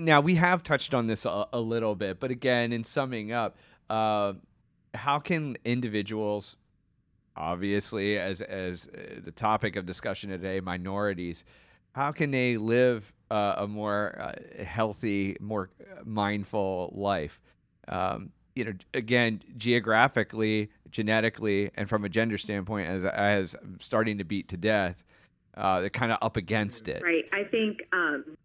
now 0.02 0.20
we 0.20 0.36
have 0.36 0.64
touched 0.64 0.94
on 0.94 1.08
this 1.08 1.24
a, 1.24 1.48
a 1.54 1.60
little 1.62 1.96
bit, 1.96 2.20
but 2.20 2.30
again, 2.30 2.74
in 2.74 2.84
summing 2.84 3.32
up, 3.32 3.56
uh, 3.90 4.34
how 4.94 5.20
can 5.20 5.56
individuals, 5.64 6.58
obviously, 7.38 8.20
as 8.20 8.42
as 8.42 8.90
uh, 8.90 9.22
the 9.24 9.32
topic 9.32 9.78
of 9.78 9.86
discussion 9.86 10.30
today, 10.30 10.60
minorities, 10.60 11.46
how 11.94 12.12
can 12.12 12.32
they 12.32 12.58
live 12.58 13.14
uh, 13.32 13.56
a 13.60 13.66
more 13.66 14.20
uh, 14.20 14.64
healthy, 14.66 15.38
more 15.40 15.70
mindful 16.04 16.92
life? 16.94 17.40
Um, 17.88 18.32
you 18.58 18.66
know, 18.66 18.74
again, 18.94 19.42
geographically, 19.56 20.70
genetically, 20.92 21.72
and 21.76 21.88
from 21.88 22.04
a 22.04 22.10
gender 22.10 22.38
standpoint, 22.38 22.90
as 22.90 23.06
as 23.06 23.56
starting 23.80 24.18
to 24.18 24.26
beat 24.26 24.50
to 24.50 24.58
death, 24.58 25.06
uh, 25.56 25.80
they're 25.80 25.90
kind 25.90 26.12
of 26.12 26.18
up 26.22 26.36
against 26.36 26.90
it. 26.90 27.02
Right. 27.02 27.24
I 27.32 27.46
think 27.46 27.84
um, 27.94 28.36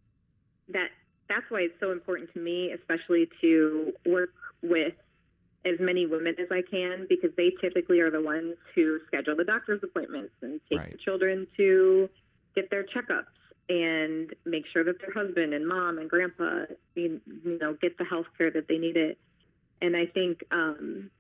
that 0.73 0.89
that's 1.29 1.45
why 1.51 1.61
it's 1.61 1.75
so 1.81 1.93
important 1.93 2.33
to 2.33 2.41
me, 2.41 2.73
especially 2.73 3.29
to 3.41 3.93
work 4.07 4.31
with 4.63 4.95
as 5.65 5.75
many 5.81 6.07
women 6.07 6.35
as 6.41 6.49
I 6.51 6.63
can, 6.69 7.07
because 7.09 7.31
they 7.37 7.53
typically 7.61 8.01
are 8.01 8.11
the 8.11 8.23
ones 8.23 8.55
who 8.75 8.99
schedule 9.07 9.37
the 9.37 9.45
doctor's 9.45 9.81
appointments 9.83 10.33
and 10.41 10.61
take 10.71 10.79
right. 10.79 10.93
the 10.93 10.99
children 10.99 11.47
to 11.57 12.09
get 12.55 12.71
their 12.71 12.85
checkups 12.85 13.27
and 13.69 14.35
make 14.47 14.65
sure 14.73 14.85
that 14.85 14.95
their 15.01 15.13
husband 15.13 15.53
and 15.53 15.67
mom 15.67 15.99
and 15.99 16.09
grandpa, 16.09 16.63
you, 16.95 17.21
know, 17.45 17.77
get 17.83 17.99
the 17.99 18.05
health 18.05 18.27
care 18.39 18.51
that 18.51 18.67
they 18.69 18.79
needed. 18.79 19.17
And 19.83 19.95
I 19.95 20.07
think 20.07 20.43
um, 20.51 21.11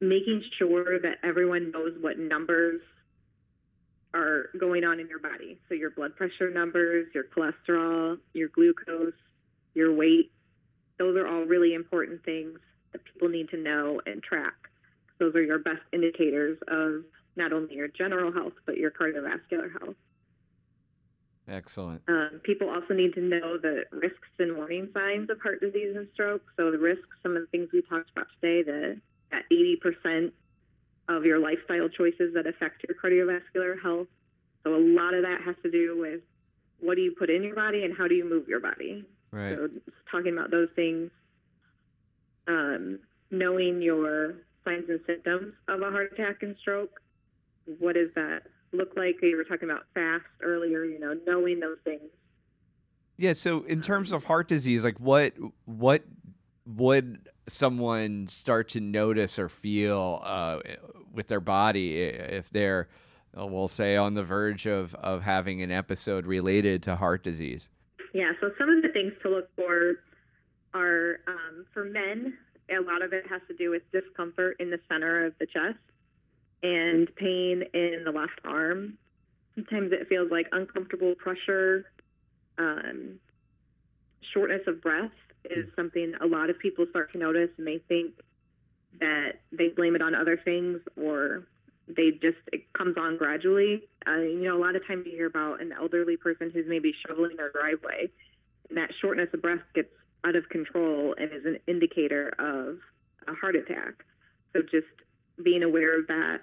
making 0.00 0.42
sure 0.58 1.00
that 1.00 1.16
everyone 1.24 1.72
knows 1.72 1.94
what 2.00 2.18
numbers 2.18 2.80
are 4.18 4.50
going 4.58 4.84
on 4.84 5.00
in 5.00 5.08
your 5.08 5.18
body. 5.18 5.58
So 5.68 5.74
your 5.74 5.90
blood 5.90 6.16
pressure 6.16 6.50
numbers, 6.50 7.06
your 7.14 7.24
cholesterol, 7.24 8.18
your 8.34 8.48
glucose, 8.48 9.12
your 9.74 9.94
weight, 9.94 10.32
those 10.98 11.16
are 11.16 11.26
all 11.26 11.44
really 11.44 11.74
important 11.74 12.24
things 12.24 12.58
that 12.92 13.00
people 13.04 13.28
need 13.28 13.48
to 13.50 13.56
know 13.56 14.00
and 14.06 14.22
track. 14.22 14.54
Those 15.18 15.34
are 15.34 15.42
your 15.42 15.58
best 15.58 15.82
indicators 15.92 16.58
of 16.68 17.04
not 17.36 17.52
only 17.52 17.74
your 17.74 17.88
general 17.88 18.32
health, 18.32 18.54
but 18.66 18.76
your 18.76 18.90
cardiovascular 18.90 19.70
health. 19.80 19.96
Excellent. 21.48 22.02
Um, 22.08 22.40
people 22.42 22.68
also 22.68 22.92
need 22.92 23.14
to 23.14 23.20
know 23.20 23.56
the 23.56 23.84
risks 23.90 24.28
and 24.38 24.56
warning 24.56 24.88
signs 24.92 25.30
of 25.30 25.40
heart 25.40 25.60
disease 25.60 25.96
and 25.96 26.08
stroke. 26.12 26.42
So 26.56 26.70
the 26.70 26.78
risks, 26.78 27.08
some 27.22 27.36
of 27.36 27.42
the 27.42 27.46
things 27.48 27.70
we 27.72 27.80
talked 27.82 28.10
about 28.10 28.26
today, 28.40 28.62
the 28.62 29.00
that 29.30 29.44
80% 29.52 30.32
of 31.08 31.24
your 31.24 31.38
lifestyle 31.38 31.88
choices 31.88 32.34
that 32.34 32.46
affect 32.46 32.84
your 32.86 32.96
cardiovascular 33.02 33.80
health. 33.82 34.08
So 34.64 34.74
a 34.74 34.78
lot 34.78 35.14
of 35.14 35.22
that 35.22 35.40
has 35.44 35.56
to 35.62 35.70
do 35.70 35.98
with 35.98 36.20
what 36.80 36.96
do 36.96 37.02
you 37.02 37.14
put 37.18 37.30
in 37.30 37.42
your 37.42 37.54
body 37.54 37.84
and 37.84 37.96
how 37.96 38.06
do 38.06 38.14
you 38.14 38.28
move 38.28 38.48
your 38.48 38.60
body. 38.60 39.04
Right. 39.30 39.56
So 39.56 39.68
talking 40.10 40.32
about 40.32 40.50
those 40.50 40.68
things, 40.76 41.10
um, 42.46 42.98
knowing 43.30 43.82
your 43.82 44.34
signs 44.64 44.84
and 44.88 45.00
symptoms 45.06 45.54
of 45.68 45.82
a 45.82 45.90
heart 45.90 46.12
attack 46.12 46.42
and 46.42 46.56
stroke. 46.60 47.00
What 47.78 47.94
does 47.94 48.08
that 48.14 48.42
look 48.72 48.92
like? 48.96 49.16
You 49.22 49.36
were 49.36 49.44
talking 49.44 49.68
about 49.68 49.84
fast 49.94 50.24
earlier. 50.42 50.84
You 50.84 50.98
know, 50.98 51.18
knowing 51.26 51.60
those 51.60 51.78
things. 51.84 52.10
Yeah. 53.16 53.32
So 53.34 53.62
in 53.64 53.80
terms 53.80 54.12
of 54.12 54.24
heart 54.24 54.48
disease, 54.48 54.84
like 54.84 54.98
what 54.98 55.34
what 55.64 56.04
would 56.66 57.28
someone 57.46 58.28
start 58.28 58.68
to 58.70 58.80
notice 58.80 59.38
or 59.38 59.48
feel 59.48 60.20
uh, 60.22 60.60
with 61.12 61.28
their 61.28 61.40
body 61.40 62.00
if 62.02 62.50
they're, 62.50 62.88
uh, 63.38 63.46
we'll 63.46 63.68
say, 63.68 63.96
on 63.96 64.14
the 64.14 64.22
verge 64.22 64.66
of 64.66 64.94
of 64.96 65.22
having 65.22 65.62
an 65.62 65.70
episode 65.70 66.26
related 66.26 66.82
to 66.84 66.96
heart 66.96 67.22
disease? 67.22 67.70
Yeah. 68.14 68.32
So 68.40 68.50
some 68.58 68.68
of 68.68 68.82
the 68.82 68.88
things 68.88 69.12
to 69.22 69.28
look 69.28 69.48
for 69.56 69.96
are 70.74 71.20
um, 71.26 71.66
for 71.72 71.84
men, 71.84 72.34
a 72.70 72.80
lot 72.82 73.02
of 73.02 73.12
it 73.12 73.24
has 73.28 73.40
to 73.48 73.54
do 73.54 73.70
with 73.70 73.82
discomfort 73.92 74.56
in 74.60 74.70
the 74.70 74.80
center 74.88 75.26
of 75.26 75.34
the 75.38 75.46
chest 75.46 75.78
and 76.62 77.14
pain 77.16 77.62
in 77.72 78.02
the 78.04 78.10
left 78.10 78.40
arm. 78.44 78.98
Sometimes 79.54 79.92
it 79.92 80.08
feels 80.08 80.30
like 80.30 80.46
uncomfortable 80.52 81.14
pressure, 81.14 81.86
um, 82.58 83.18
shortness 84.32 84.62
of 84.66 84.82
breath 84.82 85.12
is 85.44 85.66
something 85.76 86.12
a 86.20 86.26
lot 86.26 86.50
of 86.50 86.58
people 86.58 86.86
start 86.90 87.12
to 87.12 87.18
notice 87.18 87.50
and 87.56 87.66
they 87.66 87.78
think 87.88 88.14
that 89.00 89.40
they 89.52 89.68
blame 89.68 89.94
it 89.94 90.02
on 90.02 90.14
other 90.14 90.36
things 90.36 90.80
or 90.96 91.46
they 91.88 92.10
just 92.10 92.38
it 92.52 92.70
comes 92.72 92.96
on 92.98 93.16
gradually. 93.16 93.88
Uh, 94.06 94.20
you 94.20 94.42
know, 94.42 94.56
a 94.56 94.60
lot 94.60 94.76
of 94.76 94.86
times 94.86 95.06
you 95.06 95.12
hear 95.12 95.26
about 95.26 95.60
an 95.60 95.72
elderly 95.72 96.16
person 96.16 96.50
who's 96.52 96.66
maybe 96.68 96.92
shoveling 97.06 97.36
their 97.36 97.50
driveway, 97.50 98.10
and 98.68 98.76
that 98.76 98.90
shortness 99.00 99.28
of 99.32 99.42
breath 99.42 99.60
gets 99.74 99.88
out 100.24 100.36
of 100.36 100.48
control 100.48 101.14
and 101.18 101.32
is 101.32 101.44
an 101.44 101.58
indicator 101.66 102.34
of 102.38 102.78
a 103.26 103.34
heart 103.34 103.56
attack. 103.56 104.04
So 104.52 104.62
just 104.62 104.86
being 105.42 105.62
aware 105.62 105.98
of 105.98 106.06
that. 106.08 106.40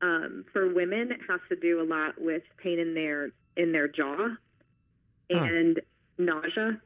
Um, 0.00 0.44
for 0.52 0.72
women, 0.74 1.12
it 1.12 1.20
has 1.28 1.40
to 1.48 1.56
do 1.56 1.80
a 1.80 1.86
lot 1.86 2.20
with 2.20 2.42
pain 2.62 2.80
in 2.80 2.94
their 2.94 3.30
in 3.56 3.72
their 3.72 3.86
jaw 3.86 4.28
and 5.30 5.80
nausea. 6.18 6.80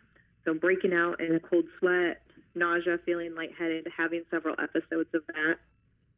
So 0.44 0.54
breaking 0.54 0.92
out 0.92 1.20
in 1.20 1.34
a 1.34 1.40
cold 1.40 1.64
sweat, 1.78 2.22
nausea, 2.56 2.98
feeling 3.04 3.34
lightheaded, 3.34 3.86
having 3.96 4.24
several 4.30 4.56
episodes 4.60 5.10
of 5.14 5.22
that. 5.28 5.56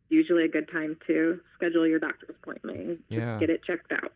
Usually 0.08 0.44
a 0.44 0.48
good 0.48 0.70
time 0.72 0.96
to 1.06 1.40
schedule 1.54 1.86
your 1.86 1.98
doctor's 1.98 2.34
appointment. 2.42 3.00
Yeah. 3.08 3.38
Get 3.38 3.50
it 3.50 3.62
checked 3.64 3.92
out. 3.92 4.12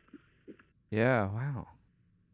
Yeah. 0.91 1.27
Wow 1.27 1.67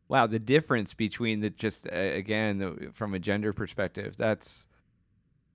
wow, 0.08 0.26
the 0.26 0.38
difference 0.38 0.94
between 0.94 1.40
the 1.40 1.50
just 1.50 1.86
uh, 1.86 1.96
again 1.96 2.58
the, 2.58 2.90
from 2.92 3.14
a 3.14 3.18
gender 3.18 3.52
perspective, 3.52 4.16
that's 4.16 4.66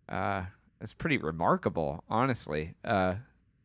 uh, 0.08 0.44
that's 0.80 0.94
pretty 0.94 1.18
remarkable, 1.18 2.04
honestly. 2.10 2.76
Uh, 2.86 3.16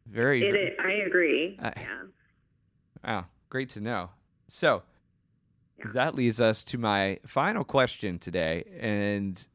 very. 0.06 0.42
It. 0.42 0.76
I 0.80 0.92
agree. 1.06 1.58
Uh, 1.62 1.70
yeah. 1.76 2.02
Wow, 3.04 3.26
great 3.50 3.70
to 3.70 3.80
know. 3.80 4.10
So 4.48 4.82
yeah. 5.78 5.92
that 5.94 6.14
leads 6.14 6.40
us 6.40 6.64
to 6.64 6.78
my 6.78 7.18
final 7.26 7.64
question 7.64 8.18
today, 8.18 8.64
and 8.80 9.46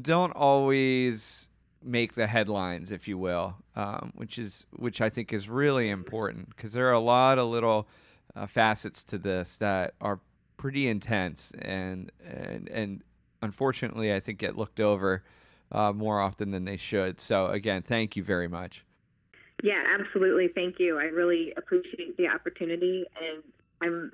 don't 0.00 0.32
always 0.32 1.48
make 1.82 2.14
the 2.14 2.26
headlines, 2.26 2.92
if 2.92 3.08
you 3.08 3.16
will, 3.18 3.56
um, 3.76 4.12
which 4.14 4.38
is 4.38 4.66
which 4.72 5.00
I 5.00 5.08
think 5.08 5.32
is 5.32 5.48
really 5.48 5.88
important 5.88 6.50
because 6.50 6.72
there 6.72 6.88
are 6.88 6.92
a 6.92 7.00
lot 7.00 7.38
of 7.38 7.48
little 7.48 7.88
uh, 8.36 8.46
facets 8.46 9.02
to 9.04 9.18
this 9.18 9.58
that 9.58 9.94
are 10.00 10.20
pretty 10.56 10.88
intense 10.88 11.52
and 11.58 12.12
and 12.22 12.68
and 12.68 13.02
unfortunately 13.40 14.12
I 14.12 14.20
think 14.20 14.38
get 14.38 14.56
looked 14.56 14.78
over 14.78 15.24
uh, 15.72 15.92
more 15.92 16.20
often 16.20 16.50
than 16.50 16.64
they 16.64 16.76
should. 16.76 17.20
So 17.20 17.46
again, 17.46 17.82
thank 17.82 18.16
you 18.16 18.22
very 18.22 18.48
much. 18.48 18.84
Yeah, 19.62 19.82
absolutely. 19.98 20.48
Thank 20.48 20.78
you. 20.78 20.98
I 20.98 21.04
really 21.04 21.52
appreciate 21.56 22.16
the 22.16 22.28
opportunity, 22.28 23.04
and 23.20 23.42
I'm 23.82 24.10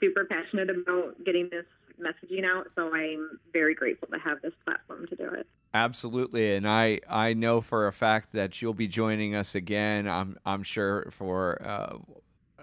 super 0.00 0.24
passionate 0.24 0.70
about 0.70 1.24
getting 1.24 1.48
this 1.50 1.64
messaging 2.00 2.44
out. 2.44 2.68
So 2.74 2.94
I'm 2.94 3.38
very 3.52 3.74
grateful 3.74 4.08
to 4.08 4.18
have 4.18 4.40
this 4.42 4.52
platform 4.64 5.06
to 5.08 5.16
do 5.16 5.28
it. 5.28 5.46
Absolutely, 5.74 6.54
and 6.54 6.66
I 6.66 7.00
I 7.08 7.34
know 7.34 7.60
for 7.60 7.86
a 7.86 7.92
fact 7.92 8.32
that 8.32 8.62
you'll 8.62 8.74
be 8.74 8.88
joining 8.88 9.34
us 9.34 9.54
again. 9.54 10.08
I'm 10.08 10.38
I'm 10.46 10.62
sure 10.62 11.08
for 11.10 11.60
uh, 11.62 11.98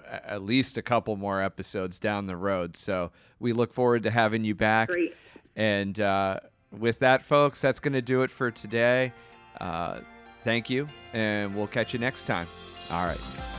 at 0.08 0.42
least 0.42 0.78
a 0.78 0.82
couple 0.82 1.16
more 1.16 1.42
episodes 1.42 2.00
down 2.00 2.28
the 2.28 2.38
road. 2.38 2.76
So 2.76 3.12
we 3.40 3.54
look 3.54 3.74
forward 3.74 4.04
to 4.04 4.12
having 4.12 4.44
you 4.44 4.56
back. 4.56 4.90
Great. 4.90 5.16
And 5.56 6.00
uh, 6.00 6.40
with 6.72 7.00
that, 7.00 7.22
folks, 7.22 7.62
that's 7.62 7.80
going 7.80 7.94
to 7.94 8.02
do 8.02 8.24
it 8.24 8.32
for 8.32 8.52
today. 8.52 9.14
Uh, 9.60 10.00
thank 10.44 10.70
you, 10.70 10.88
and 11.14 11.56
we'll 11.56 11.68
catch 11.68 11.94
you 11.94 12.00
next 12.00 12.24
time. 12.24 12.48
All 12.92 13.06
right. 13.06 13.55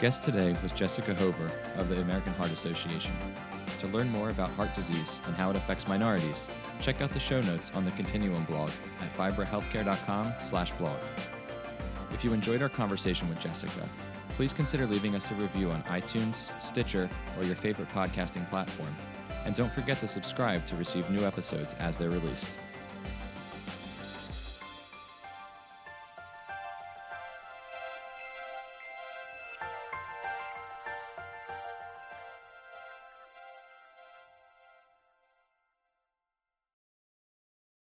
Guest 0.00 0.22
today 0.22 0.54
was 0.62 0.70
Jessica 0.70 1.12
Hover 1.14 1.50
of 1.76 1.88
the 1.88 2.00
American 2.00 2.32
Heart 2.34 2.52
Association. 2.52 3.12
To 3.80 3.88
learn 3.88 4.08
more 4.08 4.30
about 4.30 4.50
heart 4.50 4.72
disease 4.74 5.20
and 5.26 5.34
how 5.34 5.50
it 5.50 5.56
affects 5.56 5.88
minorities, 5.88 6.48
check 6.80 7.00
out 7.02 7.10
the 7.10 7.18
show 7.18 7.40
notes 7.42 7.72
on 7.74 7.84
the 7.84 7.90
Continuum 7.92 8.44
blog 8.44 8.70
at 9.00 9.16
vibrahealthcare.com/blog. 9.16 10.96
If 12.12 12.22
you 12.22 12.32
enjoyed 12.32 12.62
our 12.62 12.68
conversation 12.68 13.28
with 13.28 13.40
Jessica, 13.40 13.88
please 14.30 14.52
consider 14.52 14.86
leaving 14.86 15.16
us 15.16 15.32
a 15.32 15.34
review 15.34 15.72
on 15.72 15.82
iTunes, 15.84 16.52
Stitcher, 16.62 17.08
or 17.36 17.44
your 17.44 17.56
favorite 17.56 17.88
podcasting 17.88 18.48
platform. 18.50 18.94
And 19.44 19.54
don't 19.54 19.72
forget 19.72 19.98
to 19.98 20.06
subscribe 20.06 20.64
to 20.66 20.76
receive 20.76 21.10
new 21.10 21.26
episodes 21.26 21.74
as 21.74 21.96
they're 21.96 22.10
released. 22.10 22.56